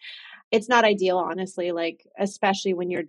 It's 0.52 0.68
not 0.68 0.84
ideal, 0.84 1.18
honestly, 1.18 1.72
like, 1.72 2.06
especially 2.18 2.74
when 2.74 2.90
you're 2.90 3.04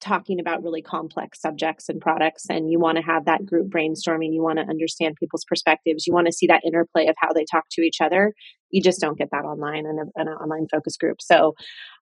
talking 0.00 0.38
about 0.38 0.62
really 0.62 0.82
complex 0.82 1.40
subjects 1.40 1.88
and 1.88 2.00
products 2.00 2.44
and 2.50 2.70
you 2.70 2.78
want 2.78 2.96
to 2.96 3.02
have 3.02 3.24
that 3.24 3.46
group 3.46 3.68
brainstorming 3.68 4.34
you 4.34 4.42
want 4.42 4.58
to 4.58 4.64
understand 4.68 5.16
people's 5.18 5.44
perspectives 5.44 6.06
you 6.06 6.12
want 6.12 6.26
to 6.26 6.32
see 6.32 6.46
that 6.46 6.60
interplay 6.64 7.06
of 7.06 7.14
how 7.18 7.32
they 7.32 7.44
talk 7.50 7.64
to 7.70 7.80
each 7.80 8.00
other 8.02 8.34
you 8.70 8.82
just 8.82 9.00
don't 9.00 9.16
get 9.16 9.30
that 9.30 9.44
online 9.44 9.86
in, 9.86 9.98
a, 9.98 10.20
in 10.20 10.28
an 10.28 10.34
online 10.34 10.66
focus 10.70 10.96
group 10.96 11.22
so 11.22 11.54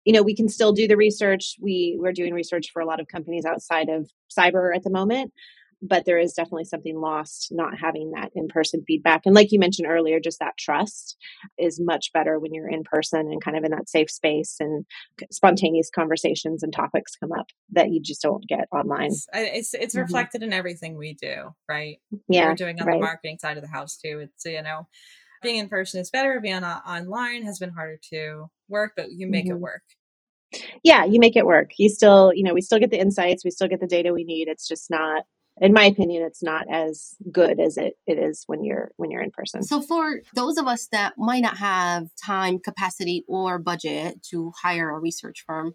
you 0.05 0.13
know 0.13 0.23
we 0.23 0.35
can 0.35 0.47
still 0.47 0.71
do 0.71 0.87
the 0.87 0.97
research. 0.97 1.55
We 1.61 1.97
we're 1.99 2.13
doing 2.13 2.33
research 2.33 2.67
for 2.71 2.81
a 2.81 2.85
lot 2.85 2.99
of 2.99 3.07
companies 3.07 3.45
outside 3.45 3.89
of 3.89 4.09
cyber 4.31 4.75
at 4.75 4.83
the 4.83 4.91
moment 4.91 5.33
but 5.81 6.05
there 6.05 6.17
is 6.17 6.33
definitely 6.33 6.65
something 6.65 6.99
lost 6.99 7.49
not 7.51 7.77
having 7.77 8.11
that 8.11 8.31
in-person 8.35 8.83
feedback. 8.87 9.21
And 9.25 9.35
like 9.35 9.51
you 9.51 9.59
mentioned 9.59 9.87
earlier 9.89 10.19
just 10.19 10.39
that 10.39 10.57
trust 10.57 11.17
is 11.57 11.79
much 11.83 12.11
better 12.13 12.39
when 12.39 12.53
you're 12.53 12.69
in 12.69 12.83
person 12.83 13.19
and 13.19 13.43
kind 13.43 13.57
of 13.57 13.63
in 13.63 13.71
that 13.71 13.89
safe 13.89 14.09
space 14.09 14.57
and 14.59 14.85
spontaneous 15.31 15.89
conversations 15.93 16.63
and 16.63 16.73
topics 16.73 17.15
come 17.15 17.31
up 17.31 17.47
that 17.71 17.91
you 17.91 18.01
just 18.01 18.21
don't 18.21 18.45
get 18.47 18.67
online. 18.71 19.07
It's 19.07 19.27
it's, 19.33 19.73
it's 19.73 19.95
mm-hmm. 19.95 20.03
reflected 20.03 20.43
in 20.43 20.53
everything 20.53 20.97
we 20.97 21.13
do 21.13 21.53
right? 21.69 21.97
Yeah 22.27 22.49
we're 22.49 22.55
doing 22.55 22.79
on 22.79 22.87
right. 22.87 22.95
the 22.95 23.01
marketing 23.01 23.37
side 23.39 23.57
of 23.57 23.63
the 23.63 23.69
house 23.69 23.97
too. 23.97 24.19
It's 24.19 24.45
you 24.45 24.61
know 24.61 24.87
being 25.45 25.59
in 25.59 25.69
person 25.69 26.01
is 26.01 26.09
better 26.09 26.39
being 26.39 26.63
on, 26.63 26.81
online 26.81 27.43
has 27.43 27.59
been 27.59 27.71
harder 27.71 27.99
to 28.09 28.49
work 28.67 28.93
but 28.97 29.11
you 29.11 29.27
make 29.27 29.45
mm-hmm. 29.45 29.55
it 29.55 29.59
work 29.59 29.83
Yeah, 30.83 31.03
you 31.03 31.19
make 31.19 31.35
it 31.35 31.45
work. 31.45 31.71
You 31.77 31.89
still, 31.89 32.31
you 32.33 32.43
know, 32.43 32.53
we 32.53 32.61
still 32.61 32.79
get 32.79 32.89
the 32.89 32.99
insights, 32.99 33.43
we 33.43 33.51
still 33.51 33.67
get 33.67 33.81
the 33.81 33.87
data 33.87 34.13
we 34.13 34.23
need. 34.23 34.47
It's 34.47 34.67
just 34.67 34.89
not 34.89 35.23
in 35.61 35.71
my 35.71 35.85
opinion 35.85 36.23
it's 36.23 36.43
not 36.43 36.65
as 36.69 37.15
good 37.31 37.59
as 37.59 37.77
it, 37.77 37.97
it 38.05 38.17
is 38.17 38.43
when 38.47 38.63
you're 38.63 38.91
when 38.97 39.09
you're 39.09 39.21
in 39.21 39.31
person 39.31 39.63
so 39.63 39.81
for 39.81 40.21
those 40.33 40.57
of 40.57 40.67
us 40.67 40.87
that 40.87 41.13
might 41.17 41.41
not 41.41 41.57
have 41.57 42.07
time 42.23 42.59
capacity 42.59 43.23
or 43.27 43.57
budget 43.57 44.21
to 44.21 44.51
hire 44.61 44.89
a 44.89 44.99
research 44.99 45.43
firm 45.47 45.73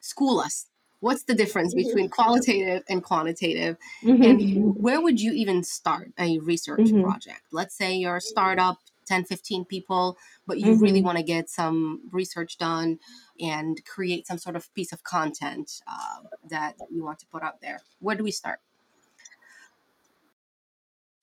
school 0.00 0.38
us 0.40 0.66
what's 1.00 1.24
the 1.24 1.34
difference 1.34 1.74
mm-hmm. 1.74 1.88
between 1.88 2.08
qualitative 2.08 2.82
and 2.88 3.02
quantitative 3.02 3.76
mm-hmm. 4.02 4.22
and 4.22 4.76
where 4.76 5.00
would 5.00 5.20
you 5.20 5.32
even 5.32 5.62
start 5.62 6.10
a 6.18 6.38
research 6.40 6.80
mm-hmm. 6.80 7.02
project 7.02 7.40
let's 7.52 7.76
say 7.76 7.94
you're 7.94 8.16
a 8.16 8.20
startup 8.20 8.78
10 9.06 9.24
15 9.24 9.64
people 9.64 10.16
but 10.46 10.58
you 10.58 10.74
really 10.74 10.98
mm-hmm. 10.98 11.06
want 11.06 11.18
to 11.18 11.24
get 11.24 11.48
some 11.48 12.00
research 12.12 12.58
done 12.58 12.98
and 13.40 13.84
create 13.84 14.26
some 14.26 14.38
sort 14.38 14.56
of 14.56 14.72
piece 14.74 14.92
of 14.92 15.02
content 15.04 15.82
uh, 15.86 16.20
that 16.48 16.74
you 16.90 17.04
want 17.04 17.18
to 17.18 17.26
put 17.26 17.42
out 17.42 17.60
there 17.60 17.80
where 18.00 18.16
do 18.16 18.24
we 18.24 18.30
start 18.30 18.60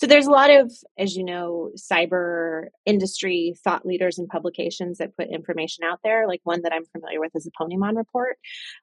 so 0.03 0.07
there's 0.07 0.27
a 0.27 0.31
lot 0.31 0.49
of, 0.49 0.69
as 0.97 1.15
you 1.15 1.23
know, 1.23 1.71
cyber 1.77 2.65
industry 2.85 3.53
thought 3.63 3.85
leaders 3.85 4.19
and 4.19 4.27
publications 4.27 4.97
that 4.97 5.15
put 5.15 5.29
information 5.29 5.85
out 5.85 5.99
there. 6.03 6.27
Like 6.27 6.41
one 6.43 6.61
that 6.63 6.73
I'm 6.73 6.83
familiar 6.83 7.21
with 7.21 7.31
is 7.35 7.45
the 7.45 7.51
Ponemon 7.57 7.95
report. 7.95 8.35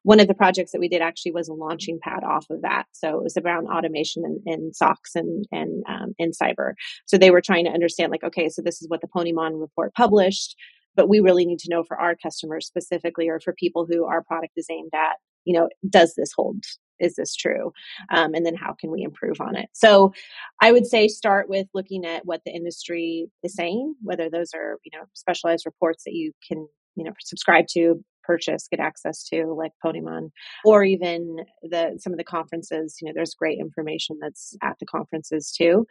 One 0.03 0.19
of 0.19 0.29
the 0.29 0.35
projects 0.35 0.73
that 0.73 0.81
we 0.81 0.89
did 0.89 1.03
actually 1.03 1.33
was 1.33 1.49
a 1.49 1.53
launching 1.53 1.99
pad 2.03 2.25
off 2.25 2.47
of 2.49 2.63
that. 2.63 2.87
So 2.93 3.19
it 3.19 3.23
was 3.23 3.37
around 3.37 3.67
automation 3.67 4.43
in 4.47 4.71
SOCs 4.73 5.15
and, 5.15 5.45
and 5.53 5.85
um, 5.87 6.15
in 6.19 6.31
cyber. 6.31 6.73
So 7.05 7.19
they 7.19 7.31
were 7.31 7.43
trying 7.43 7.67
to 7.67 7.71
understand 7.71 8.11
like, 8.11 8.25
okay, 8.25 8.49
so 8.49 8.63
this 8.63 8.81
is 8.81 8.89
what 8.89 9.03
the 9.03 9.09
Ponemon 9.09 9.61
report 9.61 9.93
published 9.93 10.57
but 10.97 11.09
we 11.09 11.21
really 11.21 11.47
need 11.47 11.61
to 11.61 11.71
know 11.71 11.85
for 11.85 11.99
our 11.99 12.17
customers 12.17 12.67
specifically 12.67 13.29
or 13.29 13.39
for 13.39 13.55
people 13.55 13.87
who 13.89 14.05
our 14.07 14.25
product 14.25 14.55
is 14.57 14.67
aimed 14.69 14.91
at 14.93 15.19
you 15.45 15.55
know 15.55 15.69
does 15.89 16.15
this 16.17 16.33
hold? 16.35 16.65
Is 16.99 17.17
this 17.17 17.35
true? 17.35 17.73
Um, 18.13 18.35
and 18.35 18.45
then 18.45 18.55
how 18.55 18.75
can 18.79 18.91
we 18.91 19.03
improve 19.03 19.41
on 19.41 19.57
it? 19.57 19.69
So 19.73 20.13
i 20.61 20.73
would 20.73 20.87
say 20.87 21.09
start 21.09 21.49
with 21.49 21.67
looking 21.75 22.05
at 22.05 22.27
what 22.27 22.43
the 22.45 22.53
industry 22.53 23.27
is 23.43 23.55
saying 23.55 23.95
whether 24.03 24.29
those 24.31 24.51
are 24.55 24.79
you 24.85 24.91
know 24.97 25.05
specialized 25.15 25.67
reports 25.67 26.05
that 26.05 26.15
you 26.15 26.33
can 26.47 26.67
you 26.97 27.05
know 27.05 27.13
subscribe 27.21 27.67
to 27.69 28.03
purchase 28.23 28.69
get 28.71 28.81
access 28.81 29.25
to 29.25 29.47
like 29.55 29.73
Ponemon 29.85 30.31
or 30.65 30.85
even 30.85 31.39
the 31.63 31.99
some 31.99 32.13
of 32.13 32.19
the 32.19 32.25
conferences 32.25 32.97
you 33.01 33.07
know 33.07 33.13
there's 33.15 33.35
great 33.35 33.59
information 33.59 34.19
that's 34.21 34.57
at 34.63 34.77
the 34.79 34.87
conferences 34.87 35.53
too. 35.53 35.87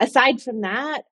Aside 0.00 0.42
from 0.42 0.60
that 0.62 1.02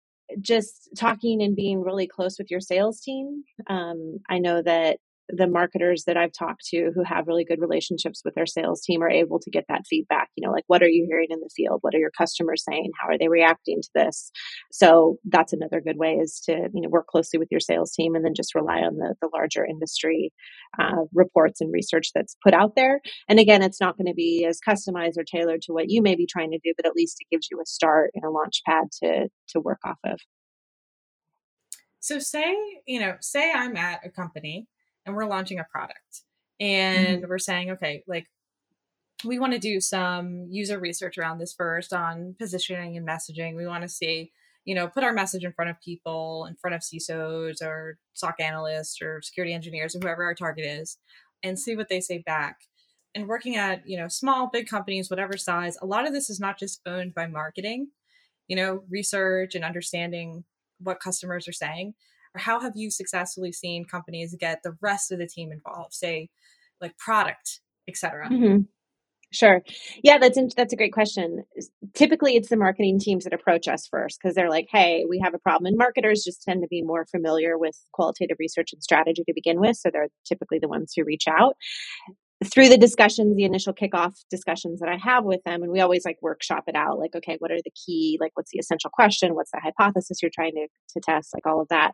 just 0.40 0.90
talking 0.96 1.42
and 1.42 1.56
being 1.56 1.82
really 1.82 2.06
close 2.06 2.38
with 2.38 2.50
your 2.50 2.60
sales 2.60 3.00
team 3.00 3.42
um, 3.68 4.18
i 4.28 4.38
know 4.38 4.62
that 4.62 4.98
the 5.36 5.46
marketers 5.46 6.04
that 6.06 6.16
I've 6.16 6.32
talked 6.32 6.64
to 6.66 6.90
who 6.94 7.02
have 7.04 7.26
really 7.26 7.44
good 7.44 7.60
relationships 7.60 8.22
with 8.24 8.34
their 8.34 8.46
sales 8.46 8.82
team 8.82 9.02
are 9.02 9.10
able 9.10 9.38
to 9.40 9.50
get 9.50 9.64
that 9.68 9.82
feedback. 9.88 10.28
You 10.36 10.46
know, 10.46 10.52
like 10.52 10.64
what 10.66 10.82
are 10.82 10.88
you 10.88 11.06
hearing 11.08 11.28
in 11.30 11.40
the 11.40 11.50
field? 11.54 11.78
What 11.82 11.94
are 11.94 11.98
your 11.98 12.10
customers 12.16 12.64
saying? 12.68 12.90
How 13.00 13.08
are 13.08 13.18
they 13.18 13.28
reacting 13.28 13.80
to 13.82 13.88
this? 13.94 14.30
So 14.72 15.16
that's 15.24 15.52
another 15.52 15.80
good 15.80 15.96
way 15.96 16.14
is 16.14 16.40
to 16.46 16.52
you 16.52 16.82
know 16.82 16.88
work 16.88 17.06
closely 17.06 17.38
with 17.38 17.48
your 17.50 17.60
sales 17.60 17.92
team 17.92 18.14
and 18.14 18.24
then 18.24 18.34
just 18.34 18.54
rely 18.54 18.78
on 18.78 18.96
the 18.96 19.14
the 19.20 19.30
larger 19.34 19.64
industry 19.64 20.32
uh, 20.78 21.04
reports 21.12 21.60
and 21.60 21.72
research 21.72 22.10
that's 22.14 22.36
put 22.44 22.54
out 22.54 22.74
there. 22.76 23.00
And 23.28 23.38
again, 23.38 23.62
it's 23.62 23.80
not 23.80 23.96
going 23.96 24.06
to 24.06 24.14
be 24.14 24.46
as 24.48 24.60
customized 24.66 25.18
or 25.18 25.24
tailored 25.24 25.62
to 25.62 25.72
what 25.72 25.90
you 25.90 26.02
may 26.02 26.14
be 26.14 26.26
trying 26.26 26.50
to 26.52 26.60
do, 26.62 26.72
but 26.76 26.86
at 26.86 26.94
least 26.94 27.18
it 27.20 27.32
gives 27.34 27.48
you 27.50 27.60
a 27.60 27.66
start 27.66 28.10
and 28.14 28.24
a 28.24 28.30
launch 28.30 28.62
pad 28.66 28.84
to 29.02 29.28
to 29.48 29.60
work 29.60 29.80
off 29.84 29.98
of. 30.04 30.20
So 32.00 32.18
say, 32.18 32.56
you 32.86 32.98
know, 32.98 33.16
say 33.20 33.52
I'm 33.52 33.76
at 33.76 34.04
a 34.04 34.10
company 34.10 34.66
and 35.10 35.16
we're 35.16 35.26
launching 35.26 35.58
a 35.58 35.64
product 35.64 36.22
and 36.60 37.18
mm-hmm. 37.18 37.28
we're 37.28 37.38
saying, 37.38 37.72
okay, 37.72 38.04
like 38.06 38.26
we 39.24 39.38
want 39.38 39.52
to 39.52 39.58
do 39.58 39.80
some 39.80 40.46
user 40.48 40.78
research 40.78 41.18
around 41.18 41.38
this 41.38 41.52
first 41.52 41.92
on 41.92 42.36
positioning 42.38 42.96
and 42.96 43.06
messaging. 43.06 43.56
We 43.56 43.66
want 43.66 43.82
to 43.82 43.88
see, 43.88 44.32
you 44.64 44.74
know, 44.74 44.86
put 44.86 45.04
our 45.04 45.12
message 45.12 45.44
in 45.44 45.52
front 45.52 45.70
of 45.70 45.80
people, 45.80 46.46
in 46.48 46.56
front 46.56 46.74
of 46.74 46.82
CISOs 46.82 47.60
or 47.60 47.98
SOC 48.14 48.36
analysts 48.40 49.02
or 49.02 49.20
security 49.20 49.52
engineers 49.52 49.94
or 49.94 49.98
whoever 49.98 50.24
our 50.24 50.34
target 50.34 50.64
is, 50.64 50.96
and 51.42 51.58
see 51.58 51.76
what 51.76 51.88
they 51.88 52.00
say 52.00 52.18
back. 52.18 52.60
And 53.14 53.26
working 53.26 53.56
at, 53.56 53.82
you 53.86 53.98
know, 53.98 54.06
small, 54.06 54.48
big 54.52 54.68
companies, 54.68 55.10
whatever 55.10 55.36
size, 55.36 55.76
a 55.82 55.86
lot 55.86 56.06
of 56.06 56.12
this 56.12 56.30
is 56.30 56.38
not 56.38 56.58
just 56.58 56.80
owned 56.86 57.14
by 57.14 57.26
marketing, 57.26 57.88
you 58.46 58.54
know, 58.54 58.84
research 58.88 59.56
and 59.56 59.64
understanding 59.64 60.44
what 60.78 61.00
customers 61.00 61.48
are 61.48 61.52
saying 61.52 61.94
or 62.34 62.40
how 62.40 62.60
have 62.60 62.72
you 62.76 62.90
successfully 62.90 63.52
seen 63.52 63.84
companies 63.84 64.34
get 64.38 64.62
the 64.62 64.76
rest 64.80 65.12
of 65.12 65.18
the 65.18 65.26
team 65.26 65.52
involved 65.52 65.92
say 65.92 66.28
like 66.80 66.96
product 66.98 67.60
etc 67.88 68.28
mm-hmm. 68.28 68.62
Sure. 69.32 69.62
Yeah, 70.02 70.18
that's 70.18 70.36
in, 70.36 70.50
that's 70.56 70.72
a 70.72 70.76
great 70.76 70.92
question. 70.92 71.44
Typically, 71.94 72.34
it's 72.34 72.48
the 72.48 72.56
marketing 72.56 72.98
teams 72.98 73.22
that 73.22 73.32
approach 73.32 73.68
us 73.68 73.86
first 73.86 74.18
because 74.20 74.34
they're 74.34 74.50
like, 74.50 74.66
"Hey, 74.68 75.04
we 75.08 75.20
have 75.22 75.34
a 75.34 75.38
problem." 75.38 75.66
And 75.66 75.78
marketers 75.78 76.24
just 76.24 76.42
tend 76.42 76.62
to 76.62 76.68
be 76.68 76.82
more 76.82 77.06
familiar 77.06 77.56
with 77.56 77.76
qualitative 77.92 78.38
research 78.40 78.72
and 78.72 78.82
strategy 78.82 79.22
to 79.24 79.32
begin 79.32 79.60
with, 79.60 79.76
so 79.76 79.88
they're 79.88 80.08
typically 80.24 80.58
the 80.58 80.68
ones 80.68 80.92
who 80.96 81.04
reach 81.04 81.28
out. 81.28 81.56
Through 82.46 82.70
the 82.70 82.78
discussions, 82.78 83.36
the 83.36 83.44
initial 83.44 83.74
kickoff 83.74 84.14
discussions 84.30 84.80
that 84.80 84.88
I 84.88 84.96
have 84.96 85.24
with 85.24 85.42
them, 85.44 85.62
and 85.62 85.70
we 85.70 85.80
always 85.80 86.06
like 86.06 86.16
workshop 86.22 86.64
it 86.68 86.74
out. 86.74 86.98
Like, 86.98 87.14
okay, 87.14 87.36
what 87.38 87.50
are 87.50 87.60
the 87.62 87.70
key? 87.72 88.16
Like, 88.18 88.32
what's 88.34 88.50
the 88.50 88.58
essential 88.58 88.90
question? 88.90 89.34
What's 89.34 89.50
the 89.50 89.60
hypothesis 89.62 90.22
you're 90.22 90.30
trying 90.34 90.52
to 90.52 90.66
to 90.94 91.00
test? 91.00 91.34
Like 91.34 91.46
all 91.46 91.60
of 91.60 91.68
that 91.68 91.92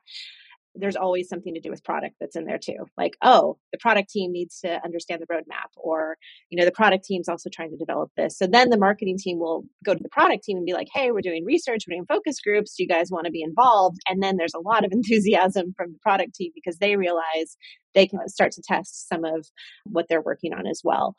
there's 0.78 0.96
always 0.96 1.28
something 1.28 1.54
to 1.54 1.60
do 1.60 1.70
with 1.70 1.84
product 1.84 2.16
that's 2.20 2.36
in 2.36 2.44
there 2.44 2.58
too. 2.58 2.86
Like, 2.96 3.14
oh, 3.22 3.58
the 3.72 3.78
product 3.78 4.10
team 4.10 4.32
needs 4.32 4.60
to 4.60 4.82
understand 4.84 5.22
the 5.22 5.32
roadmap, 5.32 5.70
or 5.76 6.16
you 6.50 6.58
know, 6.58 6.64
the 6.64 6.72
product 6.72 7.04
team's 7.04 7.28
also 7.28 7.50
trying 7.52 7.70
to 7.70 7.76
develop 7.76 8.10
this. 8.16 8.38
So 8.38 8.46
then 8.46 8.70
the 8.70 8.78
marketing 8.78 9.18
team 9.18 9.38
will 9.38 9.64
go 9.84 9.94
to 9.94 10.02
the 10.02 10.08
product 10.08 10.44
team 10.44 10.56
and 10.56 10.66
be 10.66 10.74
like, 10.74 10.88
hey, 10.92 11.10
we're 11.10 11.20
doing 11.20 11.44
research, 11.44 11.84
we're 11.86 11.96
doing 11.96 12.06
focus 12.06 12.40
groups. 12.40 12.74
Do 12.76 12.82
you 12.82 12.88
guys 12.88 13.10
want 13.10 13.26
to 13.26 13.32
be 13.32 13.42
involved? 13.42 13.98
And 14.08 14.22
then 14.22 14.36
there's 14.36 14.54
a 14.54 14.60
lot 14.60 14.84
of 14.84 14.92
enthusiasm 14.92 15.74
from 15.76 15.92
the 15.92 15.98
product 15.98 16.34
team 16.34 16.52
because 16.54 16.78
they 16.78 16.96
realize 16.96 17.56
they 17.94 18.06
can 18.06 18.20
start 18.28 18.52
to 18.52 18.62
test 18.62 19.08
some 19.08 19.24
of 19.24 19.46
what 19.84 20.06
they're 20.08 20.22
working 20.22 20.52
on 20.52 20.66
as 20.66 20.82
well 20.84 21.16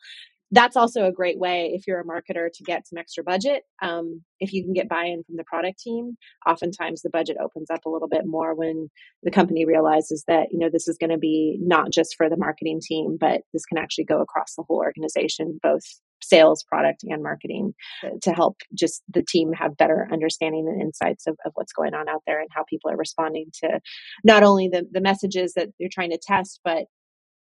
that's 0.52 0.78
also 0.78 1.06
a 1.06 1.12
great 1.12 1.38
way 1.38 1.72
if 1.74 1.88
you're 1.88 2.00
a 2.00 2.06
marketer 2.06 2.48
to 2.54 2.64
get 2.64 2.88
some 2.88 2.98
extra 2.98 3.24
budget. 3.24 3.64
Um, 3.82 4.24
if 4.40 4.54
you 4.54 4.64
can 4.64 4.74
get 4.74 4.88
buy-in 4.88 5.24
from 5.24 5.36
the 5.36 5.44
product 5.44 5.80
team, 5.80 6.18
oftentimes 6.48 7.02
the 7.02 7.10
budget 7.10 7.38
opens 7.44 7.70
up 7.70 7.86
a 7.86 7.90
little 7.90 8.08
bit 8.08 8.26
more 8.26 8.56
when 8.56 8.90
the 9.24 9.32
company 9.32 9.66
realizes 9.66 10.24
that 10.28 10.48
you 10.52 10.60
know 10.60 10.70
this 10.72 10.88
is 10.88 10.98
going 10.98 11.10
to 11.10 11.18
be 11.18 11.58
not 11.62 11.92
just 11.92 12.16
for 12.16 12.30
the 12.30 12.38
marketing 12.38 12.80
team, 12.82 13.18
but 13.20 13.42
this 13.54 13.66
can 13.66 13.78
actually 13.78 14.06
go 14.06 14.22
across 14.22 14.56
the 14.56 14.64
whole 14.68 14.78
organization, 14.78 15.60
both 15.62 15.84
sales, 16.22 16.64
product, 16.64 17.04
and 17.04 17.22
marketing, 17.22 17.74
to 18.22 18.32
help 18.32 18.58
just 18.74 19.04
the 19.14 19.24
team 19.24 19.54
have 19.54 19.78
better 19.78 20.08
understanding 20.12 20.68
and 20.68 20.82
insights 20.82 21.28
of, 21.28 21.38
of 21.46 21.52
what's 21.56 21.74
going 21.74 21.94
on 21.94 22.10
out 22.10 22.24
there 22.26 22.40
and 22.40 22.50
how 22.52 22.64
people 22.70 22.90
are 22.90 22.98
responding 22.98 23.48
to 23.64 23.80
not 24.24 24.44
only 24.44 24.68
the, 24.68 24.86
the 24.92 25.02
messages 25.02 25.54
that 25.54 25.70
you're 25.78 25.90
trying 25.94 26.12
to 26.12 26.20
test, 26.22 26.60
but 26.64 26.86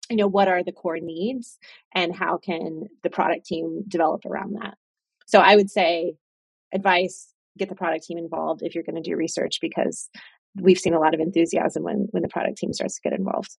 you 0.09 0.17
know 0.17 0.27
what 0.27 0.47
are 0.47 0.63
the 0.63 0.71
core 0.71 0.99
needs 0.99 1.59
and 1.93 2.15
how 2.15 2.37
can 2.37 2.83
the 3.03 3.09
product 3.09 3.45
team 3.45 3.83
develop 3.87 4.25
around 4.25 4.55
that. 4.55 4.75
So 5.27 5.39
i 5.39 5.55
would 5.55 5.69
say 5.69 6.15
advice 6.73 7.33
get 7.57 7.69
the 7.69 7.75
product 7.75 8.05
team 8.05 8.17
involved 8.17 8.61
if 8.63 8.73
you're 8.73 8.83
going 8.83 9.01
to 9.01 9.09
do 9.09 9.15
research 9.15 9.59
because 9.61 10.09
we've 10.55 10.77
seen 10.77 10.93
a 10.93 10.99
lot 10.99 11.13
of 11.13 11.19
enthusiasm 11.19 11.83
when 11.83 12.07
when 12.11 12.23
the 12.23 12.29
product 12.29 12.57
team 12.57 12.73
starts 12.73 12.95
to 12.95 13.01
get 13.01 13.17
involved. 13.17 13.57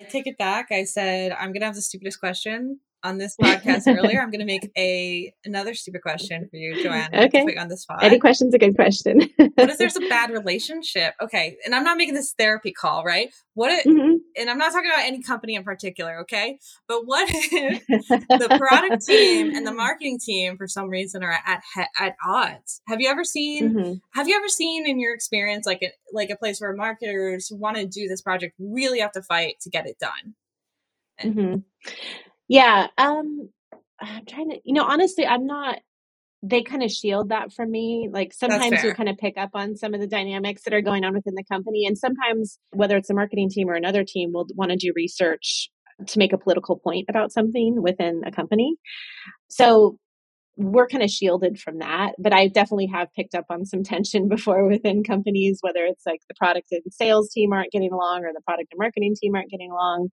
I 0.00 0.04
take 0.04 0.26
it 0.26 0.36
back. 0.36 0.66
I 0.70 0.84
said 0.84 1.32
I'm 1.32 1.52
gonna 1.52 1.66
have 1.66 1.74
the 1.74 1.82
stupidest 1.82 2.20
question 2.20 2.80
on 3.04 3.18
this 3.18 3.36
podcast 3.40 3.86
earlier. 3.86 4.20
I'm 4.20 4.30
going 4.32 4.40
to 4.40 4.46
make 4.46 4.70
a 4.76 5.32
another 5.44 5.74
stupid 5.74 6.02
question 6.02 6.48
for 6.50 6.56
you, 6.56 6.82
Joanna. 6.82 7.24
Okay. 7.24 7.56
On 7.56 7.68
the 7.68 7.76
spot. 7.76 8.02
Any 8.02 8.18
question's 8.18 8.54
a 8.54 8.58
good 8.58 8.74
question. 8.74 9.20
what 9.36 9.70
if 9.70 9.78
there's 9.78 9.96
a 9.96 10.00
bad 10.08 10.30
relationship? 10.30 11.14
Okay, 11.20 11.56
and 11.64 11.74
I'm 11.74 11.84
not 11.84 11.96
making 11.96 12.14
this 12.14 12.34
therapy 12.38 12.72
call, 12.72 13.04
right? 13.04 13.32
What 13.54 13.70
if, 13.70 13.84
mm-hmm. 13.84 14.16
and 14.36 14.50
I'm 14.50 14.58
not 14.58 14.72
talking 14.72 14.90
about 14.90 15.04
any 15.04 15.22
company 15.22 15.54
in 15.54 15.64
particular, 15.64 16.20
okay? 16.20 16.58
But 16.88 17.06
what 17.06 17.28
if 17.32 17.86
the 18.08 18.56
product 18.58 19.06
team 19.06 19.54
and 19.54 19.66
the 19.66 19.72
marketing 19.72 20.18
team, 20.24 20.56
for 20.56 20.66
some 20.66 20.88
reason, 20.88 21.22
are 21.22 21.38
at 21.46 21.62
at 21.98 22.14
odds? 22.26 22.80
Have 22.88 23.00
you 23.00 23.08
ever 23.08 23.24
seen? 23.24 23.74
Mm-hmm. 23.74 23.92
Have 24.14 24.28
you 24.28 24.36
ever 24.36 24.48
seen 24.48 24.86
in 24.86 24.98
your 24.98 25.14
experience 25.14 25.66
like 25.66 25.82
a 25.82 25.90
like 26.12 26.30
a 26.30 26.36
place 26.36 26.60
where 26.60 26.74
marketers 26.74 27.50
want 27.52 27.76
to 27.76 27.86
do 27.86 28.08
this 28.08 28.22
project 28.22 28.54
really 28.58 29.00
have 29.00 29.12
to 29.12 29.22
fight 29.22 29.56
to 29.62 29.70
get 29.70 29.86
it 29.86 29.98
done? 29.98 30.34
And, 31.18 31.34
mm-hmm. 31.34 31.90
Yeah. 32.52 32.88
Um, 32.98 33.48
I'm 33.98 34.26
trying 34.26 34.50
to, 34.50 34.60
you 34.62 34.74
know, 34.74 34.84
honestly, 34.84 35.26
I'm 35.26 35.46
not, 35.46 35.78
they 36.42 36.62
kind 36.62 36.82
of 36.82 36.90
shield 36.90 37.30
that 37.30 37.50
from 37.50 37.70
me. 37.70 38.10
Like 38.12 38.34
sometimes 38.34 38.84
you 38.84 38.92
kind 38.92 39.08
of 39.08 39.16
pick 39.16 39.38
up 39.38 39.50
on 39.54 39.74
some 39.74 39.94
of 39.94 40.00
the 40.00 40.06
dynamics 40.06 40.64
that 40.64 40.74
are 40.74 40.82
going 40.82 41.02
on 41.02 41.14
within 41.14 41.34
the 41.34 41.44
company. 41.50 41.86
And 41.86 41.96
sometimes, 41.96 42.58
whether 42.72 42.98
it's 42.98 43.08
a 43.08 43.14
marketing 43.14 43.48
team 43.48 43.70
or 43.70 43.74
another 43.74 44.04
team, 44.04 44.32
will 44.34 44.46
want 44.54 44.70
to 44.70 44.76
do 44.76 44.92
research 44.94 45.70
to 46.06 46.18
make 46.18 46.34
a 46.34 46.38
political 46.38 46.76
point 46.76 47.06
about 47.08 47.32
something 47.32 47.80
within 47.80 48.20
a 48.26 48.30
company. 48.30 48.76
So 49.48 49.96
we're 50.56 50.86
kind 50.86 51.02
of 51.02 51.10
shielded 51.10 51.58
from 51.58 51.78
that. 51.78 52.12
But 52.18 52.32
I 52.32 52.48
definitely 52.48 52.86
have 52.86 53.12
picked 53.14 53.34
up 53.34 53.46
on 53.50 53.64
some 53.64 53.82
tension 53.84 54.28
before 54.28 54.66
within 54.66 55.02
companies, 55.04 55.58
whether 55.60 55.84
it's 55.84 56.04
like 56.06 56.20
the 56.28 56.34
product 56.34 56.68
and 56.72 56.82
sales 56.90 57.30
team 57.30 57.52
aren't 57.52 57.72
getting 57.72 57.92
along 57.92 58.24
or 58.24 58.32
the 58.34 58.42
product 58.42 58.68
and 58.72 58.78
marketing 58.78 59.14
team 59.20 59.34
aren't 59.34 59.50
getting 59.50 59.70
along. 59.70 60.10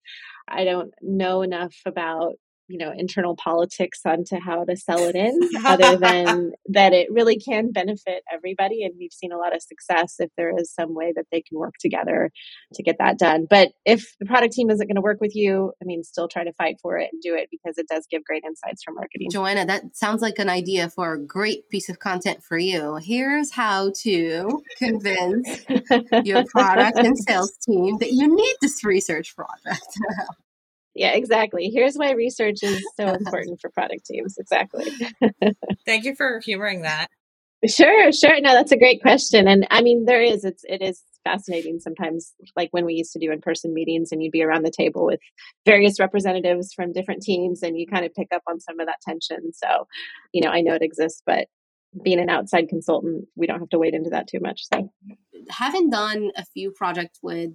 I 0.48 0.64
don't 0.64 0.94
know 1.02 1.42
enough 1.42 1.76
about 1.86 2.34
you 2.70 2.78
know 2.78 2.94
internal 2.96 3.36
politics 3.36 4.00
onto 4.06 4.40
how 4.40 4.64
to 4.64 4.78
sell 4.78 5.00
it 5.00 5.16
in 5.16 5.38
other 5.66 5.98
than 5.98 6.52
that 6.68 6.94
it 6.94 7.12
really 7.12 7.38
can 7.38 7.72
benefit 7.72 8.24
everybody 8.32 8.84
and 8.84 8.94
we've 8.98 9.12
seen 9.12 9.32
a 9.32 9.38
lot 9.38 9.56
of 9.56 9.62
success 9.62 10.16
if 10.20 10.30
there 10.38 10.54
is 10.58 10.72
some 10.74 10.94
way 10.94 11.12
that 11.16 11.26
they 11.32 11.42
can 11.42 11.58
work 11.58 11.74
together 11.80 12.32
to 12.74 12.84
get 12.84 12.98
that 13.00 13.18
done. 13.18 13.48
But 13.50 13.70
if 13.86 14.16
the 14.20 14.26
product 14.26 14.54
team 14.54 14.70
isn't 14.70 14.88
going 14.88 14.96
to 14.96 15.02
work 15.02 15.20
with 15.20 15.36
you 15.36 15.74
i 15.82 15.86
mean 15.86 16.04
still 16.04 16.28
try 16.28 16.44
to 16.44 16.54
fight 16.54 16.76
for 16.82 16.98
it 16.98 17.10
and 17.12 17.22
do 17.22 17.36
it 17.36 17.50
because 17.50 17.78
it 17.78 17.88
does 17.88 18.06
give 18.10 18.24
great 18.24 18.44
insights 18.46 18.84
for 18.84 18.94
marketing. 18.94 19.30
Joanna 19.32 19.66
that 19.66 19.96
sounds 19.96 20.22
like 20.22 20.40
an 20.40 20.50
idea 20.50 20.90
for 20.90 21.14
a 21.14 21.20
great 21.20 21.68
piece 21.70 21.90
of 21.90 22.00
content 22.00 22.44
for 22.44 22.58
you. 22.58 22.96
Here's 22.96 23.52
how 23.52 23.92
to 24.04 24.62
convince 24.78 25.66
your 26.24 26.44
product 26.46 26.98
and 26.98 27.18
sales 27.18 27.58
team 27.66 27.98
that 28.00 28.12
you 28.12 28.34
need 28.34 28.56
this 28.62 28.84
research 28.84 29.36
project 29.36 29.82
yeah, 31.00 31.14
exactly. 31.14 31.72
Here's 31.74 31.96
why 31.96 32.12
research 32.12 32.62
is 32.62 32.86
so 32.98 33.08
important 33.14 33.62
for 33.62 33.70
product 33.70 34.06
teams. 34.06 34.38
Exactly. 34.38 34.92
Thank 35.86 36.04
you 36.04 36.14
for 36.14 36.42
humoring 36.42 36.82
that. 36.82 37.08
Sure, 37.66 38.12
sure. 38.12 38.42
No, 38.42 38.52
that's 38.52 38.74
a 38.74 38.78
great 38.78 39.02
question. 39.02 39.48
And 39.48 39.66
I 39.72 39.82
mean, 39.82 40.04
there 40.04 40.22
is, 40.22 40.44
it's, 40.44 40.66
it 40.68 40.82
is 40.82 41.02
fascinating 41.24 41.80
sometimes, 41.80 42.34
like 42.58 42.68
when 42.72 42.86
we 42.86 42.96
used 42.96 43.14
to 43.14 43.20
do 43.20 43.32
in 43.32 43.40
person 43.40 43.74
meetings 43.74 44.12
and 44.12 44.22
you'd 44.22 44.34
be 44.34 44.44
around 44.44 44.66
the 44.66 44.72
table 44.72 45.06
with 45.06 45.22
various 45.66 46.02
representatives 46.02 46.74
from 46.74 46.92
different 46.92 47.22
teams 47.22 47.64
and 47.64 47.78
you 47.78 47.88
kind 47.88 48.06
of 48.06 48.14
pick 48.14 48.28
up 48.34 48.44
on 48.46 48.60
some 48.60 48.82
of 48.82 48.88
that 48.88 49.00
tension. 49.02 49.54
So, 49.54 49.88
you 50.34 50.42
know, 50.42 50.50
I 50.50 50.60
know 50.60 50.74
it 50.74 50.82
exists, 50.82 51.22
but 51.26 51.48
being 52.04 52.20
an 52.20 52.30
outside 52.30 52.68
consultant, 52.68 53.26
we 53.38 53.48
don't 53.48 53.60
have 53.60 53.70
to 53.70 53.80
wade 53.80 53.94
into 53.94 54.10
that 54.10 54.28
too 54.28 54.40
much. 54.42 54.64
So, 54.74 54.92
having 55.50 55.90
done 55.90 56.32
a 56.36 56.44
few 56.46 56.72
projects 56.72 57.20
with 57.24 57.52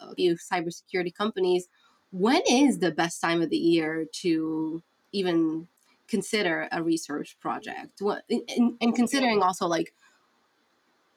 a 0.00 0.14
few 0.16 0.36
cybersecurity 0.52 1.14
companies, 1.16 1.68
when 2.10 2.42
is 2.48 2.78
the 2.78 2.90
best 2.90 3.20
time 3.20 3.42
of 3.42 3.50
the 3.50 3.56
year 3.56 4.06
to 4.12 4.82
even 5.12 5.68
consider 6.08 6.68
a 6.72 6.82
research 6.82 7.36
project 7.40 8.00
what 8.00 8.22
and, 8.30 8.76
and 8.80 8.94
considering 8.94 9.42
also 9.42 9.66
like 9.66 9.92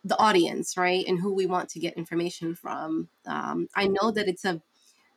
the 0.03 0.17
audience 0.17 0.75
right 0.75 1.05
and 1.07 1.19
who 1.19 1.33
we 1.33 1.45
want 1.45 1.69
to 1.69 1.79
get 1.79 1.93
information 1.93 2.53
from 2.53 3.07
um, 3.25 3.67
i 3.75 3.87
know 3.87 4.11
that 4.11 4.27
it's 4.27 4.43
a 4.43 4.61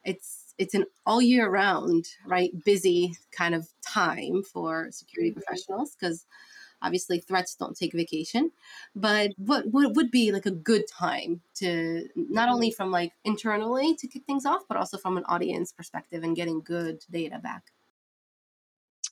it's 0.04 0.54
it's 0.58 0.74
an 0.74 0.84
all 1.06 1.20
year 1.20 1.48
round 1.48 2.06
right 2.26 2.52
busy 2.64 3.16
kind 3.32 3.54
of 3.54 3.68
time 3.82 4.42
for 4.42 4.88
security 4.90 5.30
mm-hmm. 5.30 5.40
professionals 5.40 5.96
because 5.98 6.26
obviously 6.84 7.20
threats 7.20 7.54
don't 7.56 7.76
take 7.76 7.92
vacation 7.92 8.50
but 8.94 9.30
what, 9.36 9.66
what 9.66 9.94
would 9.94 10.10
be 10.10 10.30
like 10.32 10.46
a 10.46 10.50
good 10.50 10.84
time 10.86 11.40
to 11.54 12.06
not 12.14 12.48
only 12.48 12.70
from 12.70 12.90
like 12.90 13.12
internally 13.24 13.94
to 13.96 14.06
kick 14.06 14.22
things 14.26 14.46
off 14.46 14.62
but 14.68 14.76
also 14.76 14.98
from 14.98 15.16
an 15.16 15.24
audience 15.26 15.72
perspective 15.72 16.22
and 16.22 16.36
getting 16.36 16.60
good 16.60 17.00
data 17.10 17.38
back 17.42 17.64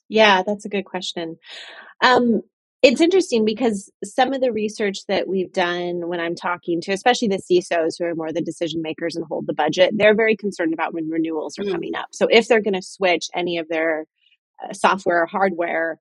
yeah 0.07 0.43
that's 0.45 0.65
a 0.65 0.69
good 0.69 0.85
question 0.85 1.37
um, 2.01 2.41
it's 2.83 2.99
interesting 2.99 3.45
because 3.45 3.89
some 4.03 4.33
of 4.33 4.41
the 4.41 4.51
research 4.51 5.05
that 5.07 5.25
we've 5.25 5.53
done 5.53 6.09
when 6.09 6.19
I'm 6.19 6.35
talking 6.35 6.81
to, 6.81 6.91
especially 6.91 7.29
the 7.29 7.37
CISOs 7.37 7.97
who 7.97 8.03
are 8.03 8.13
more 8.13 8.33
the 8.33 8.41
decision 8.41 8.81
makers 8.81 9.15
and 9.15 9.25
hold 9.25 9.47
the 9.47 9.53
budget, 9.53 9.91
they're 9.95 10.13
very 10.13 10.35
concerned 10.35 10.73
about 10.73 10.93
when 10.93 11.09
renewals 11.09 11.57
are 11.57 11.63
mm. 11.63 11.71
coming 11.71 11.95
up. 11.95 12.07
So 12.11 12.27
if 12.29 12.49
they're 12.49 12.61
going 12.61 12.73
to 12.73 12.81
switch 12.81 13.29
any 13.33 13.57
of 13.57 13.69
their 13.69 14.05
uh, 14.61 14.73
software 14.73 15.23
or 15.23 15.25
hardware, 15.25 15.97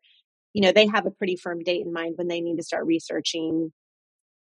you 0.53 0.63
know, 0.63 0.73
they 0.73 0.87
have 0.87 1.07
a 1.07 1.11
pretty 1.11 1.37
firm 1.37 1.61
date 1.61 1.85
in 1.85 1.93
mind 1.93 2.15
when 2.17 2.29
they 2.29 2.41
need 2.41 2.57
to 2.57 2.63
start 2.63 2.87
researching 2.87 3.73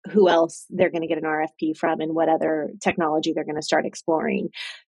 who 0.10 0.30
else 0.30 0.66
they're 0.70 0.90
going 0.90 1.02
to 1.02 1.08
get 1.08 1.18
an 1.18 1.24
RFP 1.24 1.78
from 1.78 2.02
and 2.02 2.16
what 2.16 2.30
other 2.30 2.72
technology 2.82 3.34
they're 3.34 3.46
going 3.46 3.56
to 3.56 3.62
start 3.62 3.86
exploring. 3.86 4.50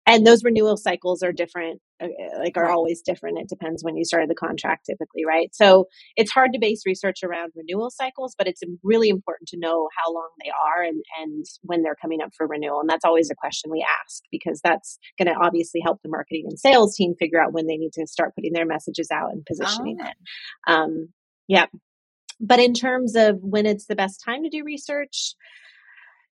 And 0.06 0.26
those 0.26 0.42
renewal 0.42 0.78
cycles 0.78 1.22
are 1.22 1.32
different, 1.32 1.82
uh, 2.02 2.06
uh, 2.06 2.38
like 2.38 2.56
are 2.56 2.70
always 2.70 3.02
different. 3.02 3.38
It 3.38 3.48
depends 3.48 3.84
when 3.84 3.96
you 3.96 4.06
started 4.06 4.30
the 4.30 4.34
contract 4.34 4.86
typically, 4.86 5.24
right? 5.26 5.54
So 5.54 5.86
it's 6.16 6.30
hard 6.30 6.52
to 6.54 6.58
base 6.58 6.82
research 6.86 7.22
around 7.22 7.52
renewal 7.54 7.90
cycles, 7.90 8.34
but 8.36 8.46
it's 8.46 8.62
really 8.82 9.10
important 9.10 9.48
to 9.50 9.58
know 9.58 9.88
how 9.96 10.12
long 10.12 10.28
they 10.42 10.50
are 10.50 10.82
and, 10.82 11.02
and 11.20 11.44
when 11.62 11.82
they're 11.82 11.96
coming 12.00 12.22
up 12.22 12.30
for 12.34 12.46
renewal. 12.46 12.80
And 12.80 12.88
that's 12.88 13.04
always 13.04 13.30
a 13.30 13.34
question 13.34 13.70
we 13.70 13.86
ask 14.02 14.22
because 14.32 14.60
that's 14.64 14.98
going 15.18 15.28
to 15.28 15.38
obviously 15.38 15.82
help 15.84 16.00
the 16.02 16.08
marketing 16.08 16.46
and 16.48 16.58
sales 16.58 16.96
team 16.96 17.14
figure 17.18 17.42
out 17.42 17.52
when 17.52 17.66
they 17.66 17.76
need 17.76 17.92
to 17.94 18.06
start 18.06 18.34
putting 18.34 18.54
their 18.54 18.66
messages 18.66 19.10
out 19.12 19.32
and 19.32 19.44
positioning 19.44 19.98
oh. 20.00 20.06
it. 20.06 20.16
Um, 20.66 21.08
yeah. 21.48 21.66
But 22.40 22.60
in 22.60 22.74
terms 22.74 23.16
of 23.16 23.38
when 23.42 23.66
it's 23.66 23.86
the 23.86 23.96
best 23.96 24.22
time 24.24 24.42
to 24.44 24.48
do 24.48 24.64
research, 24.64 25.34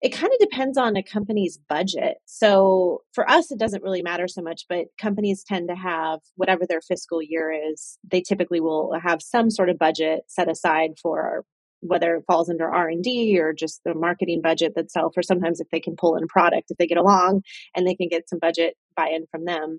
it 0.03 0.11
kind 0.11 0.33
of 0.33 0.39
depends 0.39 0.79
on 0.79 0.97
a 0.97 1.03
company's 1.03 1.59
budget. 1.69 2.17
So 2.25 3.03
for 3.13 3.29
us, 3.29 3.51
it 3.51 3.59
doesn't 3.59 3.83
really 3.83 4.03
matter 4.03 4.29
so 4.29 4.41
much, 4.41 4.65
but 4.69 4.87
companies 4.99 5.45
tend 5.47 5.69
to 5.69 5.75
have 5.75 6.21
whatever 6.37 6.65
their 6.67 6.81
fiscal 6.81 7.21
year 7.23 7.53
is. 7.53 7.99
They 8.11 8.23
typically 8.23 8.61
will 8.61 8.99
have 9.03 9.21
some 9.21 9.51
sort 9.51 9.69
of 9.69 9.79
budget 9.79 10.23
set 10.27 10.49
aside 10.49 10.93
for 11.03 11.45
whether 11.83 12.17
it 12.17 12.25
falls 12.27 12.51
under 12.51 12.69
r&d 12.71 13.39
or 13.41 13.53
just 13.53 13.81
the 13.85 13.95
marketing 13.95 14.41
budget 14.43 14.75
itself 14.77 15.15
or 15.17 15.23
sometimes 15.23 15.61
if 15.61 15.69
they 15.73 15.81
can 15.81 15.97
pull 15.97 16.15
in 16.15 16.27
product 16.29 16.71
if 16.71 16.77
they 16.77 16.87
get 16.87 16.99
along 16.99 17.43
and 17.75 17.87
they 17.87 17.95
can 17.95 18.09
get 18.09 18.29
some 18.29 18.39
budget 18.39 18.75
buy-in 18.97 19.25
from 19.31 19.47
them 19.47 19.79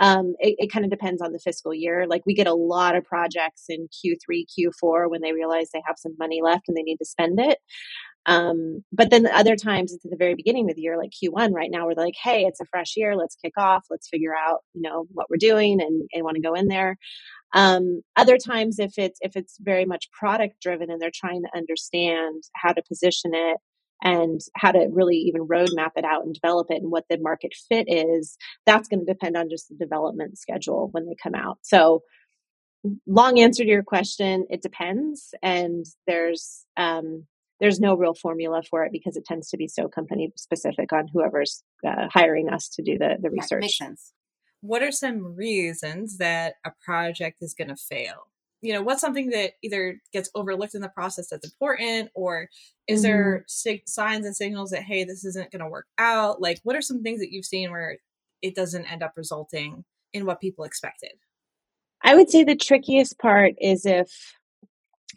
um, 0.00 0.34
it, 0.38 0.56
it 0.58 0.72
kind 0.72 0.84
of 0.84 0.90
depends 0.90 1.22
on 1.22 1.32
the 1.32 1.38
fiscal 1.38 1.72
year. 1.72 2.06
Like 2.06 2.22
we 2.26 2.34
get 2.34 2.46
a 2.46 2.54
lot 2.54 2.96
of 2.96 3.04
projects 3.04 3.64
in 3.68 3.88
Q3, 3.88 4.44
Q4 4.58 5.08
when 5.08 5.20
they 5.20 5.32
realize 5.32 5.70
they 5.72 5.82
have 5.86 5.96
some 5.98 6.14
money 6.18 6.40
left 6.42 6.68
and 6.68 6.76
they 6.76 6.82
need 6.82 6.98
to 6.98 7.04
spend 7.04 7.38
it. 7.40 7.58
Um, 8.26 8.82
but 8.90 9.10
then 9.10 9.26
other 9.26 9.54
times 9.54 9.92
it's 9.92 10.04
at 10.04 10.10
the 10.10 10.16
very 10.16 10.34
beginning 10.34 10.70
of 10.70 10.76
the 10.76 10.82
year, 10.82 10.96
like 10.96 11.10
Q1 11.10 11.52
right 11.52 11.70
now, 11.70 11.86
we're 11.86 11.94
like, 11.94 12.14
hey, 12.20 12.44
it's 12.44 12.60
a 12.60 12.66
fresh 12.66 12.94
year. 12.96 13.16
Let's 13.16 13.36
kick 13.36 13.52
off. 13.58 13.84
Let's 13.90 14.08
figure 14.08 14.34
out, 14.34 14.60
you 14.72 14.82
know, 14.82 15.06
what 15.12 15.28
we're 15.28 15.36
doing 15.36 15.80
and, 15.80 16.08
and 16.12 16.24
want 16.24 16.36
to 16.36 16.42
go 16.42 16.54
in 16.54 16.68
there. 16.68 16.96
Um, 17.54 18.00
other 18.16 18.36
times 18.36 18.78
if 18.80 18.94
it's 18.98 19.18
if 19.20 19.36
it's 19.36 19.58
very 19.60 19.84
much 19.84 20.10
product 20.10 20.60
driven 20.60 20.90
and 20.90 21.00
they're 21.00 21.12
trying 21.14 21.42
to 21.42 21.56
understand 21.56 22.42
how 22.56 22.72
to 22.72 22.82
position 22.82 23.32
it 23.32 23.58
and 24.02 24.40
how 24.56 24.72
to 24.72 24.88
really 24.90 25.16
even 25.16 25.46
roadmap 25.46 25.90
it 25.96 26.04
out 26.04 26.24
and 26.24 26.34
develop 26.34 26.66
it 26.70 26.82
and 26.82 26.90
what 26.90 27.04
the 27.08 27.18
market 27.18 27.54
fit 27.68 27.86
is, 27.88 28.36
that's 28.66 28.88
going 28.88 29.04
to 29.04 29.12
depend 29.12 29.36
on 29.36 29.48
just 29.48 29.68
the 29.68 29.76
development 29.76 30.38
schedule 30.38 30.88
when 30.92 31.06
they 31.06 31.16
come 31.22 31.34
out. 31.34 31.58
So, 31.62 32.02
long 33.06 33.38
answer 33.38 33.64
to 33.64 33.68
your 33.68 33.82
question, 33.82 34.46
it 34.50 34.62
depends, 34.62 35.34
and 35.42 35.86
there's 36.06 36.64
um, 36.76 37.26
there's 37.60 37.80
no 37.80 37.94
real 37.96 38.14
formula 38.14 38.62
for 38.68 38.84
it 38.84 38.92
because 38.92 39.16
it 39.16 39.24
tends 39.24 39.48
to 39.50 39.56
be 39.56 39.68
so 39.68 39.88
company 39.88 40.32
specific 40.36 40.92
on 40.92 41.08
whoever's 41.12 41.62
uh, 41.86 42.08
hiring 42.12 42.48
us 42.50 42.68
to 42.70 42.82
do 42.82 42.98
the 42.98 43.16
the 43.20 43.30
research. 43.30 43.62
makes 43.62 43.78
sense. 43.78 44.12
What 44.60 44.82
are 44.82 44.92
some 44.92 45.36
reasons 45.36 46.18
that 46.18 46.54
a 46.64 46.72
project 46.84 47.38
is 47.42 47.54
going 47.54 47.68
to 47.68 47.76
fail? 47.76 48.28
You 48.64 48.72
know 48.72 48.82
what's 48.82 49.00
something 49.00 49.30
that 49.30 49.52
either 49.62 50.00
gets 50.12 50.30
overlooked 50.34 50.74
in 50.74 50.80
the 50.80 50.88
process 50.88 51.28
that's 51.28 51.44
important 51.44 52.10
or 52.14 52.48
is 52.88 53.00
mm-hmm. 53.00 53.08
there 53.08 53.44
sig- 53.46 53.86
signs 53.86 54.24
and 54.24 54.34
signals 54.34 54.70
that 54.70 54.82
hey 54.82 55.04
this 55.04 55.24
isn't 55.24 55.50
going 55.50 55.60
to 55.60 55.68
work 55.68 55.86
out? 55.98 56.40
Like 56.40 56.60
what 56.64 56.74
are 56.74 56.82
some 56.82 57.02
things 57.02 57.20
that 57.20 57.30
you've 57.30 57.44
seen 57.44 57.70
where 57.70 57.98
it 58.42 58.54
doesn't 58.54 58.90
end 58.90 59.02
up 59.02 59.12
resulting 59.16 59.84
in 60.12 60.24
what 60.26 60.40
people 60.40 60.64
expected? 60.64 61.12
I 62.02 62.14
would 62.14 62.30
say 62.30 62.44
the 62.44 62.56
trickiest 62.56 63.18
part 63.18 63.54
is 63.60 63.86
if 63.86 64.10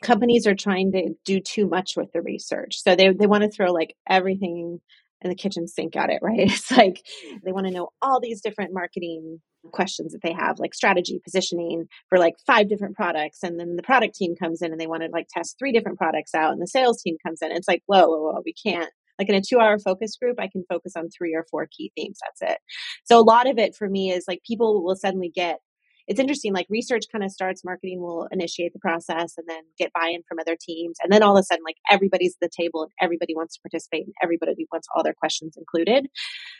companies 0.01 0.45
are 0.45 0.55
trying 0.55 0.91
to 0.91 1.13
do 1.25 1.39
too 1.39 1.67
much 1.67 1.95
with 1.95 2.11
the 2.11 2.21
research. 2.21 2.81
So 2.81 2.95
they, 2.95 3.09
they 3.09 3.27
want 3.27 3.43
to 3.43 3.49
throw 3.49 3.71
like 3.71 3.95
everything 4.07 4.79
in 5.21 5.29
the 5.29 5.35
kitchen 5.35 5.67
sink 5.67 5.95
at 5.95 6.09
it 6.09 6.19
right? 6.21 6.39
It's 6.51 6.71
like 6.71 7.03
they 7.43 7.51
want 7.51 7.67
to 7.67 7.73
know 7.73 7.89
all 8.01 8.19
these 8.19 8.41
different 8.41 8.73
marketing 8.73 9.41
questions 9.71 10.13
that 10.13 10.21
they 10.21 10.33
have, 10.33 10.59
like 10.59 10.73
strategy, 10.73 11.19
positioning 11.23 11.87
for 12.09 12.17
like 12.17 12.35
five 12.45 12.69
different 12.69 12.95
products. 12.95 13.39
And 13.43 13.59
then 13.59 13.75
the 13.75 13.83
product 13.83 14.15
team 14.15 14.35
comes 14.35 14.61
in 14.61 14.71
and 14.71 14.79
they 14.79 14.87
want 14.87 15.03
to 15.03 15.09
like 15.09 15.27
test 15.29 15.57
three 15.57 15.71
different 15.71 15.97
products 15.97 16.33
out. 16.35 16.51
And 16.51 16.61
the 16.61 16.67
sales 16.67 17.01
team 17.01 17.17
comes 17.25 17.41
in. 17.41 17.51
it's 17.51 17.67
like, 17.67 17.83
whoa, 17.85 18.07
whoa, 18.07 18.31
whoa, 18.31 18.41
we 18.45 18.53
can't. 18.53 18.91
Like 19.19 19.29
in 19.29 19.35
a 19.35 19.41
two 19.41 19.59
hour 19.59 19.79
focus 19.79 20.15
group, 20.15 20.39
I 20.39 20.47
can 20.47 20.63
focus 20.69 20.93
on 20.95 21.09
three 21.09 21.33
or 21.33 21.45
four 21.49 21.67
key 21.67 21.91
themes. 21.95 22.19
That's 22.23 22.53
it. 22.53 22.59
So 23.05 23.19
a 23.19 23.21
lot 23.21 23.49
of 23.49 23.57
it 23.57 23.75
for 23.75 23.89
me 23.89 24.11
is 24.11 24.25
like 24.27 24.43
people 24.45 24.83
will 24.83 24.95
suddenly 24.95 25.31
get 25.33 25.59
it's 26.07 26.21
interesting 26.21 26.53
like 26.53 26.67
research 26.69 27.03
kind 27.11 27.23
of 27.23 27.31
starts 27.31 27.65
marketing 27.65 28.01
will 28.01 28.27
initiate 28.31 28.73
the 28.73 28.79
process 28.79 29.33
and 29.37 29.47
then 29.47 29.61
get 29.77 29.91
buy-in 29.93 30.23
from 30.27 30.39
other 30.39 30.55
teams 30.59 30.97
and 31.03 31.11
then 31.11 31.21
all 31.21 31.37
of 31.37 31.41
a 31.41 31.43
sudden 31.43 31.63
like 31.65 31.75
everybody's 31.91 32.35
at 32.41 32.49
the 32.49 32.63
table 32.63 32.83
and 32.83 32.91
everybody 33.01 33.35
wants 33.35 33.55
to 33.55 33.61
participate 33.61 34.05
and 34.05 34.13
everybody 34.23 34.65
wants 34.71 34.87
all 34.95 35.03
their 35.03 35.13
questions 35.13 35.55
included 35.57 36.07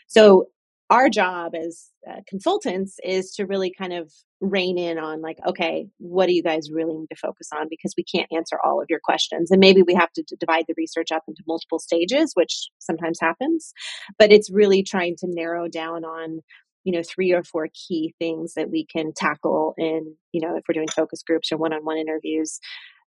so 0.06 0.46
our 0.90 1.08
job 1.08 1.54
as 1.54 1.88
uh, 2.08 2.20
consultants 2.26 2.96
is 3.04 3.32
to 3.34 3.44
really 3.44 3.72
kind 3.76 3.92
of 3.92 4.10
rein 4.40 4.78
in 4.78 4.98
on 4.98 5.20
like 5.20 5.36
okay 5.46 5.88
what 5.98 6.26
do 6.26 6.32
you 6.32 6.42
guys 6.42 6.70
really 6.72 6.94
need 6.94 7.08
to 7.10 7.16
focus 7.16 7.48
on? 7.54 7.66
because 7.68 7.92
we 7.96 8.04
can't 8.04 8.30
answer 8.32 8.56
all 8.64 8.80
of 8.80 8.86
your 8.88 9.00
questions. 9.02 9.50
And 9.50 9.60
maybe 9.60 9.82
we 9.82 9.94
have 9.94 10.12
to 10.12 10.22
divide 10.38 10.64
the 10.68 10.74
research 10.76 11.10
up 11.12 11.24
into 11.28 11.42
multiple 11.46 11.78
stages 11.78 12.32
which 12.34 12.68
sometimes 12.78 13.18
happens. 13.20 13.72
But 14.18 14.32
it's 14.32 14.50
really 14.50 14.82
trying 14.82 15.16
to 15.18 15.26
narrow 15.28 15.68
down 15.68 16.04
on 16.04 16.40
you 16.84 16.92
know 16.92 17.02
three 17.02 17.32
or 17.32 17.42
four 17.42 17.68
key 17.74 18.14
things 18.18 18.54
that 18.54 18.70
we 18.70 18.86
can 18.86 19.12
tackle 19.14 19.74
in 19.76 20.14
you 20.32 20.40
know 20.40 20.56
if 20.56 20.64
we're 20.68 20.74
doing 20.74 20.88
focus 20.88 21.22
groups 21.26 21.52
or 21.52 21.58
one-on-one 21.58 21.98
interviews 21.98 22.60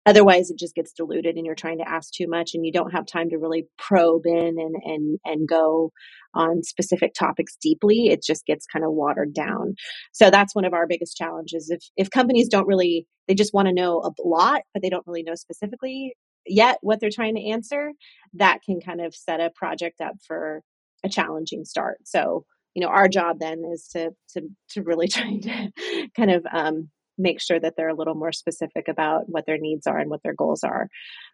otherwise 0.06 0.50
it 0.50 0.58
just 0.58 0.76
gets 0.76 0.94
diluted 0.94 1.36
and 1.36 1.46
you're 1.46 1.56
trying 1.56 1.78
to 1.78 1.88
ask 1.88 2.12
too 2.14 2.28
much 2.28 2.52
and 2.54 2.66
you 2.66 2.72
don't 2.72 2.92
have 2.92 3.06
time 3.06 3.30
to 3.30 3.38
really 3.38 3.66
probe 3.78 4.26
in 4.26 4.56
and 4.60 4.76
and 4.84 5.20
and 5.26 5.48
go 5.48 5.92
on 6.36 6.64
specific 6.64 7.14
topics 7.14 7.56
deeply. 7.62 8.08
It 8.08 8.24
just 8.24 8.46
gets 8.46 8.66
kind 8.66 8.84
of 8.84 8.92
watered 8.92 9.34
down. 9.34 9.76
So 10.12 10.30
that's 10.30 10.56
one 10.56 10.66
of 10.66 10.74
our 10.74 10.88
biggest 10.88 11.16
challenges. 11.18 11.70
If 11.70 11.84
if 11.98 12.10
companies 12.10 12.50
don't 12.50 12.68
really 12.68 13.08
they 13.28 13.36
just 13.36 13.54
want 13.54 13.68
to 13.68 13.74
know 13.74 14.02
a 14.02 14.12
lot 14.28 14.62
but 14.74 14.82
they 14.82 14.90
don't 14.90 15.08
really 15.08 15.24
know 15.24 15.36
specifically 15.36 16.16
yet 16.46 16.78
what 16.82 17.00
they're 17.00 17.10
trying 17.10 17.36
to 17.36 17.50
answer 17.50 17.92
that 18.34 18.60
can 18.66 18.82
kind 18.82 19.00
of 19.00 19.16
set 19.16 19.40
a 19.40 19.50
project 19.56 20.02
up 20.02 20.16
for 20.28 20.62
a 21.06 21.10
challenging 21.10 21.66
start. 21.66 22.00
So 22.06 22.46
you 22.76 22.82
know 22.82 22.90
our 22.90 23.08
job 23.08 23.38
then 23.40 23.64
is 23.72 23.88
to 23.94 24.12
to 24.34 24.42
to 24.72 24.84
really 24.84 25.08
try 25.10 25.38
to 25.38 25.72
kind 26.16 26.32
of 26.32 26.46
um, 26.52 26.90
make 27.18 27.40
sure 27.42 27.60
that 27.60 27.76
they're 27.76 27.90
a 27.90 27.96
little 27.96 28.16
more 28.16 28.32
specific 28.32 28.88
about 28.88 29.30
what 29.30 29.46
their 29.46 29.58
needs 29.58 29.88
are 29.88 30.00
and 30.00 30.10
what 30.10 30.24
their 30.24 30.34
goals 30.34 30.64
are 30.64 30.90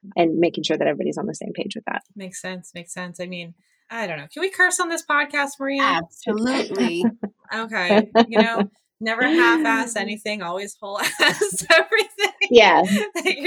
mm. 0.06 0.10
and 0.16 0.40
making 0.40 0.64
sure 0.64 0.78
that 0.78 0.88
everybody's 0.88 1.18
on 1.18 1.26
the 1.26 1.36
same 1.36 1.54
page 1.54 1.76
with 1.76 1.86
that. 1.86 2.04
Makes 2.16 2.42
sense 2.42 2.72
makes 2.74 2.94
sense. 2.94 3.20
I 3.20 3.26
mean 3.26 3.54
i 3.90 4.06
don't 4.06 4.18
know. 4.18 4.28
Can 4.32 4.42
we 4.42 4.50
curse 4.50 4.80
on 4.80 4.90
this 4.90 5.04
podcast 5.06 5.60
maria? 5.60 5.82
Absolutely. 5.84 7.06
Okay. 7.52 8.08
You 8.28 8.44
know 8.44 8.70
never 9.02 9.24
half-ass 9.24 9.96
anything 9.96 10.44
always 10.44 10.78
whole 10.80 11.00
ass 11.00 11.66
everything 11.72 12.32
yeah. 12.52 12.84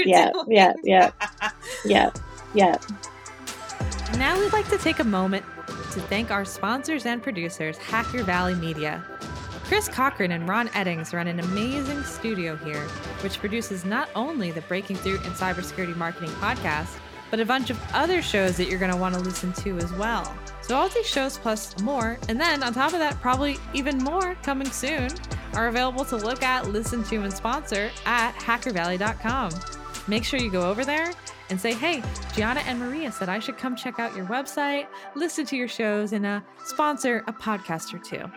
yeah, 0.05 0.31
yeah 0.49 0.73
yeah. 0.83 1.11
Yeah 1.85 2.11
yeah. 2.53 2.77
Now 4.17 4.39
we'd 4.39 4.53
like 4.53 4.67
to 4.69 4.77
take 4.77 4.99
a 4.99 5.03
moment 5.03 5.43
to 5.91 6.01
thank 6.01 6.31
our 6.31 6.45
sponsors 6.45 7.05
and 7.05 7.21
producers 7.21 7.77
hacker 7.77 8.23
valley 8.23 8.55
media 8.55 9.03
Chris 9.73 9.89
Cochran 9.89 10.33
and 10.33 10.47
Ron 10.47 10.67
Eddings 10.67 11.13
run 11.15 11.25
an 11.27 11.39
amazing 11.39 12.03
studio 12.03 12.55
here, 12.57 12.83
which 13.23 13.39
produces 13.39 13.83
not 13.83 14.07
only 14.13 14.51
the 14.51 14.61
Breaking 14.61 14.95
Through 14.95 15.15
in 15.15 15.31
Cybersecurity 15.31 15.95
Marketing 15.95 16.29
podcast, 16.35 16.99
but 17.31 17.39
a 17.39 17.45
bunch 17.45 17.71
of 17.71 17.81
other 17.91 18.21
shows 18.21 18.55
that 18.57 18.67
you're 18.67 18.77
going 18.77 18.91
to 18.91 18.97
want 18.97 19.15
to 19.15 19.21
listen 19.21 19.51
to 19.63 19.79
as 19.79 19.91
well. 19.93 20.31
So, 20.61 20.75
all 20.75 20.89
these 20.89 21.07
shows 21.07 21.39
plus 21.39 21.75
more, 21.81 22.19
and 22.29 22.39
then 22.39 22.61
on 22.61 22.71
top 22.71 22.93
of 22.93 22.99
that, 22.99 23.19
probably 23.19 23.57
even 23.73 23.97
more 23.97 24.35
coming 24.43 24.69
soon, 24.69 25.09
are 25.55 25.69
available 25.69 26.05
to 26.05 26.17
look 26.17 26.43
at, 26.43 26.69
listen 26.69 27.03
to, 27.05 27.23
and 27.23 27.33
sponsor 27.33 27.89
at 28.05 28.35
hackervalley.com. 28.35 29.49
Make 30.07 30.23
sure 30.23 30.39
you 30.39 30.51
go 30.51 30.69
over 30.69 30.85
there 30.85 31.11
and 31.49 31.59
say, 31.59 31.73
hey, 31.73 32.03
Gianna 32.35 32.59
and 32.67 32.77
Maria 32.77 33.11
said 33.11 33.27
I 33.27 33.39
should 33.39 33.57
come 33.57 33.75
check 33.75 33.97
out 33.97 34.15
your 34.15 34.27
website, 34.27 34.85
listen 35.15 35.47
to 35.47 35.55
your 35.55 35.67
shows, 35.67 36.13
and 36.13 36.27
uh, 36.27 36.41
sponsor 36.63 37.23
a 37.25 37.33
podcast 37.33 37.91
or 37.91 37.97
two. 37.97 38.31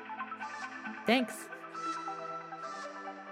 Thanks. 1.06 1.34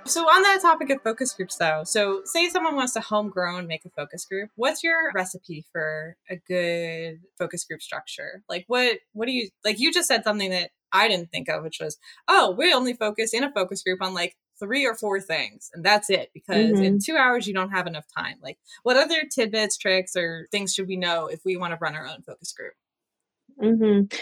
So 0.07 0.23
on 0.23 0.43
that 0.43 0.61
topic 0.61 0.91
of 0.91 1.03
focus 1.03 1.33
groups 1.33 1.57
though, 1.57 1.83
so 1.85 2.21
say 2.25 2.49
someone 2.51 2.77
wants 2.77 2.93
to 2.93 3.01
homegrown 3.01 3.67
make 3.67 3.87
a 3.87 3.91
focus 3.91 4.27
group, 4.27 4.51
what's 4.55 4.85
your 4.85 5.11
recipe 5.15 5.65
for 5.73 6.17
a 6.29 6.37
good 6.37 7.21
focus 7.39 7.65
group 7.65 7.81
structure? 7.81 8.43
Like 8.49 8.65
what 8.67 8.99
what 9.13 9.27
do 9.27 9.33
you 9.33 9.49
like 9.65 9.81
you 9.81 9.93
just 9.93 10.09
said 10.09 10.23
something 10.25 10.51
that 10.51 10.71
I 10.93 11.09
didn't 11.09 11.33
think 11.33 11.49
of, 11.49 11.65
which 11.65 11.79
was, 11.81 11.99
oh, 12.29 12.55
we 12.57 12.73
only 12.73 12.95
focus 12.95 13.35
in 13.35 13.43
a 13.43 13.51
focus 13.51 13.83
group 13.83 14.01
on 14.01 14.15
like 14.15 14.37
three 14.61 14.87
or 14.87 14.95
four 14.95 15.21
things 15.21 15.69
and 15.75 15.85
that's 15.85 16.09
it 16.11 16.31
because 16.33 16.75
mm-hmm. 16.75 16.85
in 16.85 16.99
two 17.05 17.17
hours 17.17 17.47
you 17.47 17.53
don't 17.53 17.73
have 17.73 17.89
enough 17.89 18.05
time 18.17 18.37
like 18.41 18.57
what 18.85 18.97
other 18.97 19.25
tidbits 19.29 19.77
tricks 19.77 20.15
or 20.15 20.47
things 20.53 20.73
should 20.73 20.87
we 20.87 20.97
know 20.97 21.27
if 21.27 21.41
we 21.45 21.57
want 21.57 21.73
to 21.73 21.79
run 21.81 21.97
our 21.97 22.07
own 22.07 22.23
focus 22.23 22.53
group 22.53 22.73
mm-hmm. 23.61 24.17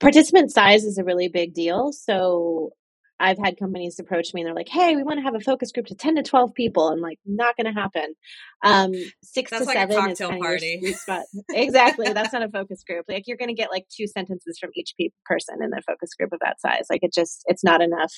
participant 0.00 0.50
size 0.50 0.82
is 0.82 0.98
a 0.98 1.04
really 1.04 1.28
big 1.28 1.54
deal 1.54 1.92
so 1.92 2.72
I've 3.20 3.38
had 3.38 3.58
companies 3.58 3.98
approach 3.98 4.32
me 4.32 4.40
and 4.40 4.48
they're 4.48 4.54
like, 4.54 4.68
"Hey, 4.68 4.96
we 4.96 5.02
want 5.02 5.18
to 5.18 5.22
have 5.22 5.34
a 5.34 5.40
focus 5.40 5.72
group 5.72 5.86
to 5.86 5.94
ten 5.94 6.16
to 6.16 6.22
twelve 6.22 6.54
people." 6.54 6.88
I'm 6.88 7.00
like, 7.00 7.18
"Not 7.26 7.56
going 7.56 7.72
to 7.72 7.78
happen." 7.78 8.14
Um, 8.62 8.92
six 9.22 9.50
that's 9.50 9.62
to 9.62 9.66
like 9.66 9.76
seven 9.76 10.10
is 10.10 10.18
party. 10.18 10.92
spot. 10.92 11.24
exactly, 11.50 12.06
that's 12.12 12.32
not 12.32 12.42
a 12.42 12.48
focus 12.48 12.82
group. 12.84 13.06
Like 13.08 13.24
you're 13.26 13.36
going 13.36 13.48
to 13.48 13.54
get 13.54 13.70
like 13.70 13.86
two 13.88 14.06
sentences 14.06 14.58
from 14.58 14.70
each 14.74 14.94
pe- 14.98 15.10
person 15.24 15.62
in 15.62 15.70
the 15.70 15.82
focus 15.86 16.14
group 16.14 16.32
of 16.32 16.40
that 16.40 16.60
size. 16.60 16.86
Like 16.90 17.02
it 17.02 17.12
just 17.12 17.42
it's 17.46 17.64
not 17.64 17.80
enough. 17.80 18.12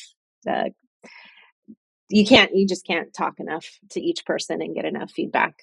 Uh, 0.48 0.70
you 2.08 2.26
can't 2.26 2.54
you 2.54 2.66
just 2.66 2.86
can't 2.86 3.12
talk 3.14 3.38
enough 3.38 3.66
to 3.90 4.00
each 4.00 4.26
person 4.26 4.60
and 4.60 4.74
get 4.74 4.84
enough 4.84 5.10
feedback. 5.10 5.54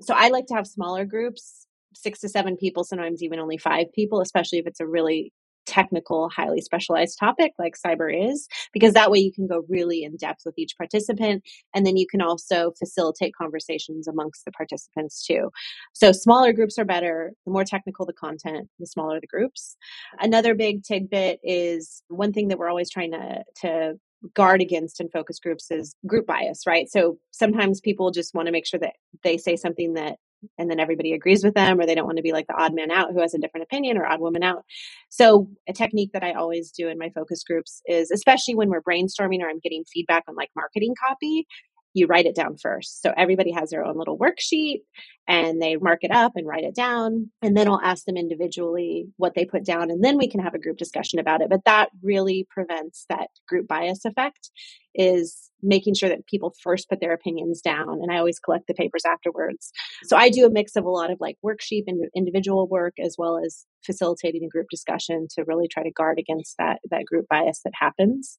So 0.00 0.14
I 0.16 0.28
like 0.28 0.46
to 0.46 0.54
have 0.54 0.66
smaller 0.66 1.04
groups 1.04 1.66
six 1.94 2.20
to 2.20 2.28
seven 2.28 2.56
people, 2.56 2.84
sometimes 2.84 3.22
even 3.22 3.38
only 3.38 3.58
five 3.58 3.92
people, 3.92 4.20
especially 4.20 4.58
if 4.58 4.66
it's 4.66 4.80
a 4.80 4.86
really 4.86 5.32
technical, 5.70 6.28
highly 6.28 6.60
specialized 6.60 7.16
topic 7.18 7.52
like 7.58 7.74
cyber 7.74 8.10
is, 8.12 8.48
because 8.72 8.92
that 8.94 9.10
way 9.10 9.18
you 9.20 9.32
can 9.32 9.46
go 9.46 9.62
really 9.68 10.02
in 10.02 10.16
depth 10.16 10.42
with 10.44 10.58
each 10.58 10.76
participant. 10.76 11.42
And 11.74 11.86
then 11.86 11.96
you 11.96 12.06
can 12.06 12.20
also 12.20 12.72
facilitate 12.78 13.34
conversations 13.34 14.08
amongst 14.08 14.44
the 14.44 14.50
participants 14.50 15.24
too. 15.24 15.50
So 15.94 16.12
smaller 16.12 16.52
groups 16.52 16.78
are 16.78 16.84
better. 16.84 17.32
The 17.46 17.52
more 17.52 17.64
technical 17.64 18.04
the 18.04 18.12
content, 18.12 18.68
the 18.78 18.86
smaller 18.86 19.20
the 19.20 19.26
groups. 19.26 19.76
Another 20.18 20.54
big 20.54 20.82
tidbit 20.82 21.38
is 21.44 22.02
one 22.08 22.32
thing 22.32 22.48
that 22.48 22.58
we're 22.58 22.68
always 22.68 22.90
trying 22.90 23.12
to, 23.12 23.44
to 23.62 23.94
guard 24.34 24.60
against 24.60 25.00
in 25.00 25.08
focus 25.08 25.38
groups 25.38 25.70
is 25.70 25.94
group 26.06 26.26
bias, 26.26 26.66
right? 26.66 26.90
So 26.90 27.18
sometimes 27.30 27.80
people 27.80 28.10
just 28.10 28.34
want 28.34 28.46
to 28.46 28.52
make 28.52 28.66
sure 28.66 28.80
that 28.80 28.94
they 29.22 29.38
say 29.38 29.56
something 29.56 29.94
that 29.94 30.16
and 30.58 30.70
then 30.70 30.80
everybody 30.80 31.12
agrees 31.12 31.44
with 31.44 31.54
them 31.54 31.80
or 31.80 31.86
they 31.86 31.94
don't 31.94 32.06
want 32.06 32.16
to 32.16 32.22
be 32.22 32.32
like 32.32 32.46
the 32.46 32.54
odd 32.54 32.74
man 32.74 32.90
out 32.90 33.12
who 33.12 33.20
has 33.20 33.34
a 33.34 33.38
different 33.38 33.64
opinion 33.64 33.96
or 33.96 34.06
odd 34.06 34.20
woman 34.20 34.42
out. 34.42 34.64
So 35.08 35.48
a 35.68 35.72
technique 35.72 36.10
that 36.12 36.22
i 36.22 36.32
always 36.32 36.70
do 36.70 36.88
in 36.88 36.98
my 36.98 37.10
focus 37.10 37.42
groups 37.44 37.82
is 37.86 38.10
especially 38.10 38.54
when 38.54 38.68
we're 38.68 38.82
brainstorming 38.82 39.40
or 39.40 39.48
i'm 39.48 39.60
getting 39.60 39.84
feedback 39.92 40.24
on 40.28 40.34
like 40.34 40.50
marketing 40.56 40.94
copy 41.06 41.46
you 41.94 42.06
write 42.06 42.26
it 42.26 42.34
down 42.34 42.56
first. 42.56 43.02
So 43.02 43.12
everybody 43.16 43.52
has 43.52 43.70
their 43.70 43.84
own 43.84 43.96
little 43.98 44.18
worksheet 44.18 44.82
and 45.26 45.60
they 45.60 45.76
mark 45.76 46.00
it 46.02 46.10
up 46.10 46.32
and 46.36 46.46
write 46.46 46.64
it 46.64 46.74
down. 46.74 47.30
And 47.42 47.56
then 47.56 47.68
I'll 47.68 47.80
ask 47.82 48.04
them 48.04 48.16
individually 48.16 49.06
what 49.16 49.34
they 49.34 49.44
put 49.44 49.64
down. 49.64 49.90
And 49.90 50.02
then 50.02 50.16
we 50.16 50.28
can 50.28 50.40
have 50.40 50.54
a 50.54 50.58
group 50.58 50.76
discussion 50.76 51.18
about 51.18 51.40
it. 51.40 51.48
But 51.50 51.64
that 51.64 51.90
really 52.02 52.46
prevents 52.50 53.06
that 53.08 53.28
group 53.48 53.66
bias 53.66 54.04
effect 54.04 54.50
is 54.94 55.50
making 55.62 55.94
sure 55.94 56.08
that 56.08 56.26
people 56.26 56.54
first 56.62 56.88
put 56.88 57.00
their 57.00 57.12
opinions 57.12 57.60
down. 57.60 58.00
And 58.02 58.10
I 58.10 58.18
always 58.18 58.38
collect 58.38 58.66
the 58.66 58.74
papers 58.74 59.02
afterwards. 59.04 59.70
So 60.04 60.16
I 60.16 60.30
do 60.30 60.46
a 60.46 60.50
mix 60.50 60.74
of 60.74 60.84
a 60.84 60.90
lot 60.90 61.10
of 61.10 61.18
like 61.20 61.36
worksheet 61.44 61.84
and 61.86 62.08
individual 62.16 62.66
work 62.68 62.94
as 63.02 63.16
well 63.18 63.40
as 63.44 63.66
facilitating 63.84 64.44
a 64.44 64.48
group 64.48 64.66
discussion 64.70 65.26
to 65.36 65.44
really 65.44 65.68
try 65.68 65.82
to 65.82 65.90
guard 65.90 66.18
against 66.18 66.56
that, 66.58 66.80
that 66.90 67.04
group 67.04 67.26
bias 67.28 67.60
that 67.64 67.72
happens. 67.74 68.38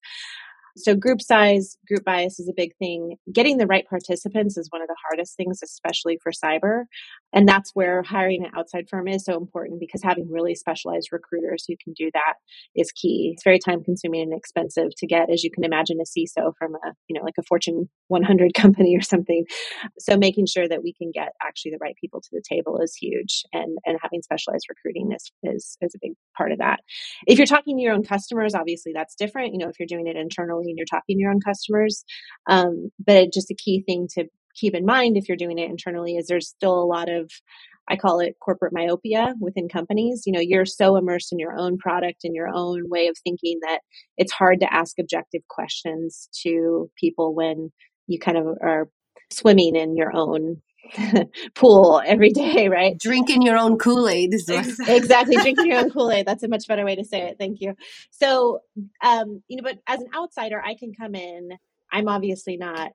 So 0.77 0.95
group 0.95 1.21
size, 1.21 1.77
group 1.87 2.03
bias 2.03 2.39
is 2.39 2.47
a 2.47 2.53
big 2.55 2.75
thing. 2.77 3.17
Getting 3.31 3.57
the 3.57 3.67
right 3.67 3.85
participants 3.87 4.57
is 4.57 4.67
one 4.69 4.81
of 4.81 4.87
the 4.87 4.95
hardest 5.07 5.35
things, 5.35 5.59
especially 5.63 6.17
for 6.21 6.31
cyber. 6.31 6.85
And 7.33 7.47
that's 7.47 7.71
where 7.73 8.03
hiring 8.03 8.43
an 8.43 8.51
outside 8.57 8.87
firm 8.89 9.07
is 9.07 9.25
so 9.25 9.37
important 9.37 9.79
because 9.79 10.01
having 10.03 10.29
really 10.29 10.55
specialized 10.55 11.09
recruiters 11.11 11.65
who 11.67 11.75
can 11.83 11.93
do 11.93 12.09
that 12.13 12.33
is 12.75 12.91
key. 12.91 13.31
It's 13.33 13.43
very 13.43 13.59
time 13.59 13.83
consuming 13.83 14.21
and 14.21 14.33
expensive 14.33 14.89
to 14.97 15.07
get, 15.07 15.29
as 15.29 15.43
you 15.43 15.51
can 15.51 15.63
imagine, 15.63 15.97
a 15.99 16.03
CISO 16.03 16.53
from 16.57 16.75
a, 16.75 16.93
you 17.07 17.17
know, 17.17 17.23
like 17.23 17.35
a 17.39 17.43
Fortune 17.43 17.89
100 18.07 18.53
company 18.55 18.95
or 18.95 19.01
something. 19.01 19.45
So 19.99 20.17
making 20.17 20.47
sure 20.47 20.67
that 20.67 20.83
we 20.83 20.93
can 20.93 21.11
get 21.13 21.29
actually 21.43 21.71
the 21.71 21.79
right 21.81 21.95
people 21.99 22.21
to 22.21 22.29
the 22.31 22.43
table 22.47 22.79
is 22.81 22.95
huge. 22.95 23.43
And, 23.53 23.77
and 23.85 23.97
having 24.01 24.21
specialized 24.21 24.65
recruiting 24.69 25.11
is, 25.13 25.31
is, 25.43 25.77
is 25.81 25.95
a 25.95 25.99
big 26.01 26.13
part 26.37 26.51
of 26.51 26.59
that. 26.59 26.79
If 27.27 27.37
you're 27.37 27.47
talking 27.47 27.77
to 27.77 27.81
your 27.81 27.93
own 27.93 28.03
customers, 28.03 28.55
obviously 28.55 28.91
that's 28.93 29.15
different. 29.15 29.53
You 29.53 29.59
know, 29.59 29.69
if 29.69 29.79
you're 29.79 29.87
doing 29.87 30.07
it 30.07 30.15
internally, 30.15 30.65
and 30.71 30.77
you're 30.77 30.85
talking 30.85 31.17
to 31.17 31.21
your 31.21 31.31
own 31.31 31.41
customers. 31.41 32.03
Um, 32.47 32.89
but 33.05 33.31
just 33.33 33.51
a 33.51 33.55
key 33.55 33.83
thing 33.85 34.07
to 34.15 34.25
keep 34.55 34.75
in 34.75 34.85
mind 34.85 35.17
if 35.17 35.27
you're 35.27 35.37
doing 35.37 35.57
it 35.57 35.69
internally 35.69 36.15
is 36.15 36.27
there's 36.27 36.49
still 36.49 36.81
a 36.81 36.85
lot 36.85 37.09
of 37.09 37.29
I 37.89 37.97
call 37.97 38.19
it 38.19 38.37
corporate 38.39 38.73
myopia 38.73 39.33
within 39.39 39.67
companies. 39.67 40.23
You 40.25 40.33
know, 40.33 40.39
you're 40.39 40.65
so 40.65 40.95
immersed 40.95 41.33
in 41.33 41.39
your 41.39 41.57
own 41.57 41.77
product 41.77 42.23
and 42.23 42.35
your 42.35 42.47
own 42.47 42.89
way 42.89 43.07
of 43.07 43.17
thinking 43.23 43.59
that 43.63 43.79
it's 44.17 44.31
hard 44.31 44.59
to 44.61 44.73
ask 44.73 44.97
objective 44.99 45.41
questions 45.49 46.29
to 46.43 46.89
people 46.97 47.33
when 47.33 47.71
you 48.07 48.19
kind 48.19 48.37
of 48.37 48.45
are 48.61 48.89
swimming 49.29 49.75
in 49.75 49.97
your 49.97 50.15
own 50.15 50.61
pool 51.55 52.01
every 52.05 52.31
day, 52.31 52.69
right? 52.69 52.97
Drinking 52.97 53.41
your 53.41 53.57
own 53.57 53.77
Kool 53.77 54.07
Aid. 54.07 54.33
exactly, 54.33 55.35
drinking 55.37 55.67
your 55.67 55.79
own 55.79 55.89
Kool 55.89 56.11
Aid. 56.11 56.25
That's 56.25 56.43
a 56.43 56.47
much 56.47 56.67
better 56.67 56.85
way 56.85 56.95
to 56.95 57.03
say 57.05 57.23
it. 57.23 57.37
Thank 57.39 57.61
you. 57.61 57.75
So, 58.11 58.59
um, 59.03 59.43
you 59.47 59.57
know, 59.57 59.63
but 59.63 59.79
as 59.87 59.99
an 60.01 60.07
outsider, 60.15 60.61
I 60.63 60.75
can 60.75 60.93
come 60.93 61.15
in. 61.15 61.49
I'm 61.91 62.07
obviously 62.07 62.57
not 62.57 62.91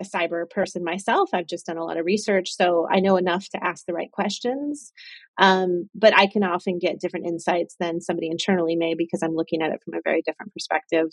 a 0.00 0.04
cyber 0.04 0.48
person 0.48 0.84
myself. 0.84 1.30
I've 1.32 1.46
just 1.46 1.66
done 1.66 1.78
a 1.78 1.84
lot 1.84 1.96
of 1.96 2.04
research, 2.04 2.52
so 2.52 2.86
I 2.90 3.00
know 3.00 3.16
enough 3.16 3.48
to 3.50 3.64
ask 3.64 3.86
the 3.86 3.92
right 3.94 4.10
questions. 4.10 4.92
Um, 5.38 5.88
but 5.94 6.16
I 6.16 6.26
can 6.26 6.42
often 6.42 6.78
get 6.78 7.00
different 7.00 7.26
insights 7.26 7.76
than 7.78 8.00
somebody 8.00 8.28
internally 8.28 8.76
may 8.76 8.94
because 8.94 9.22
I'm 9.22 9.34
looking 9.34 9.62
at 9.62 9.70
it 9.70 9.80
from 9.84 9.94
a 9.94 10.02
very 10.02 10.22
different 10.22 10.52
perspective, 10.52 11.08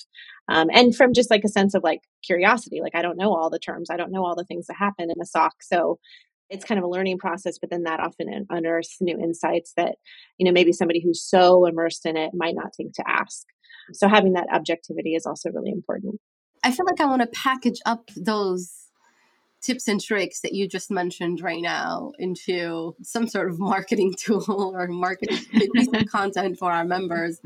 um, 0.47 0.69
and 0.73 0.95
from 0.95 1.13
just 1.13 1.29
like 1.29 1.43
a 1.43 1.49
sense 1.49 1.73
of 1.73 1.83
like 1.83 2.01
curiosity. 2.25 2.79
Like 2.81 2.95
I 2.95 3.01
don't 3.01 3.17
know 3.17 3.33
all 3.35 3.49
the 3.49 3.59
terms, 3.59 3.89
I 3.89 3.97
don't 3.97 4.11
know 4.11 4.25
all 4.25 4.35
the 4.35 4.45
things 4.45 4.67
that 4.67 4.77
happen 4.77 5.09
in 5.09 5.21
a 5.21 5.25
SOC, 5.25 5.53
so 5.61 5.99
it's 6.49 6.65
kind 6.65 6.77
of 6.77 6.83
a 6.85 6.89
learning 6.89 7.17
process. 7.17 7.57
But 7.59 7.69
then 7.69 7.83
that 7.83 7.99
often 7.99 8.45
unearths 8.49 8.97
new 9.01 9.17
insights 9.17 9.73
that 9.77 9.95
you 10.37 10.45
know 10.45 10.51
maybe 10.51 10.73
somebody 10.73 11.01
who's 11.01 11.23
so 11.23 11.65
immersed 11.65 12.05
in 12.05 12.17
it 12.17 12.31
might 12.33 12.55
not 12.55 12.75
think 12.75 12.93
to 12.95 13.03
ask. 13.07 13.45
So 13.91 14.07
having 14.07 14.33
that 14.33 14.47
objectivity 14.53 15.15
is 15.15 15.25
also 15.25 15.49
really 15.51 15.71
important. 15.71 16.19
I 16.63 16.71
feel 16.71 16.85
like 16.85 17.01
I 17.01 17.05
want 17.05 17.21
to 17.21 17.27
package 17.27 17.79
up 17.85 18.09
those 18.15 18.83
tips 19.61 19.87
and 19.87 19.99
tricks 20.01 20.41
that 20.41 20.53
you 20.53 20.67
just 20.67 20.91
mentioned 20.91 21.41
right 21.41 21.61
now 21.61 22.11
into 22.19 22.95
some 23.01 23.27
sort 23.27 23.49
of 23.49 23.59
marketing 23.59 24.13
tool 24.19 24.73
or 24.75 24.87
marketing 24.87 25.39
piece 25.51 25.87
of 25.93 26.05
content 26.11 26.59
for 26.59 26.71
our 26.71 26.85
members, 26.85 27.39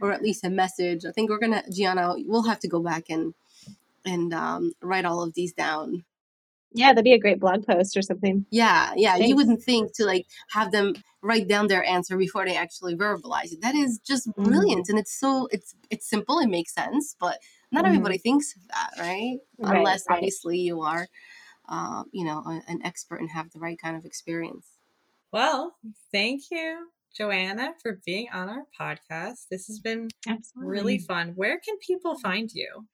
or 0.00 0.12
at 0.12 0.22
least 0.22 0.44
a 0.44 0.50
message. 0.50 1.04
I 1.06 1.12
think 1.12 1.30
we're 1.30 1.38
gonna, 1.38 1.62
Gianna, 1.72 2.14
we'll 2.26 2.42
have 2.42 2.60
to 2.60 2.68
go 2.68 2.80
back 2.80 3.04
and 3.08 3.34
and 4.04 4.32
um, 4.32 4.72
write 4.82 5.04
all 5.04 5.22
of 5.22 5.34
these 5.34 5.52
down. 5.52 6.04
Yeah, 6.72 6.88
that'd 6.88 7.04
be 7.04 7.12
a 7.12 7.18
great 7.18 7.40
blog 7.40 7.66
post 7.66 7.96
or 7.96 8.02
something. 8.02 8.46
Yeah, 8.50 8.92
yeah. 8.96 9.14
Thanks. 9.14 9.28
You 9.28 9.36
wouldn't 9.36 9.62
think 9.62 9.92
to 9.94 10.04
like 10.04 10.26
have 10.50 10.70
them 10.70 10.94
write 11.20 11.48
down 11.48 11.66
their 11.66 11.84
answer 11.84 12.16
before 12.16 12.44
they 12.46 12.56
actually 12.56 12.96
verbalize 12.96 13.52
it. 13.52 13.60
That 13.60 13.74
is 13.74 13.98
just 13.98 14.28
mm-hmm. 14.28 14.44
brilliant, 14.44 14.82
mm-hmm. 14.82 14.92
and 14.92 14.98
it's 15.00 15.12
so 15.18 15.48
it's 15.50 15.74
it's 15.90 16.08
simple. 16.08 16.38
It 16.38 16.48
makes 16.48 16.72
sense, 16.72 17.16
but 17.18 17.38
not 17.72 17.84
mm-hmm. 17.84 17.92
everybody 17.92 18.18
thinks 18.18 18.54
of 18.56 18.62
that, 18.68 18.90
right? 18.98 19.38
right 19.58 19.78
Unless 19.78 20.04
right. 20.08 20.16
obviously 20.16 20.58
you 20.58 20.82
are, 20.82 21.08
uh, 21.68 22.04
you 22.12 22.24
know, 22.24 22.42
a, 22.46 22.62
an 22.68 22.80
expert 22.84 23.20
and 23.20 23.30
have 23.30 23.50
the 23.50 23.60
right 23.60 23.78
kind 23.80 23.96
of 23.96 24.04
experience. 24.04 24.66
Well, 25.32 25.76
thank 26.12 26.42
you, 26.50 26.88
Joanna, 27.16 27.74
for 27.82 28.00
being 28.04 28.26
on 28.32 28.48
our 28.48 28.64
podcast. 28.78 29.46
This 29.50 29.68
has 29.68 29.78
been 29.78 30.08
Absolutely. 30.26 30.70
really 30.70 30.98
fun. 30.98 31.32
Where 31.36 31.60
can 31.60 31.78
people 31.78 32.18
find 32.18 32.50
you? 32.52 32.88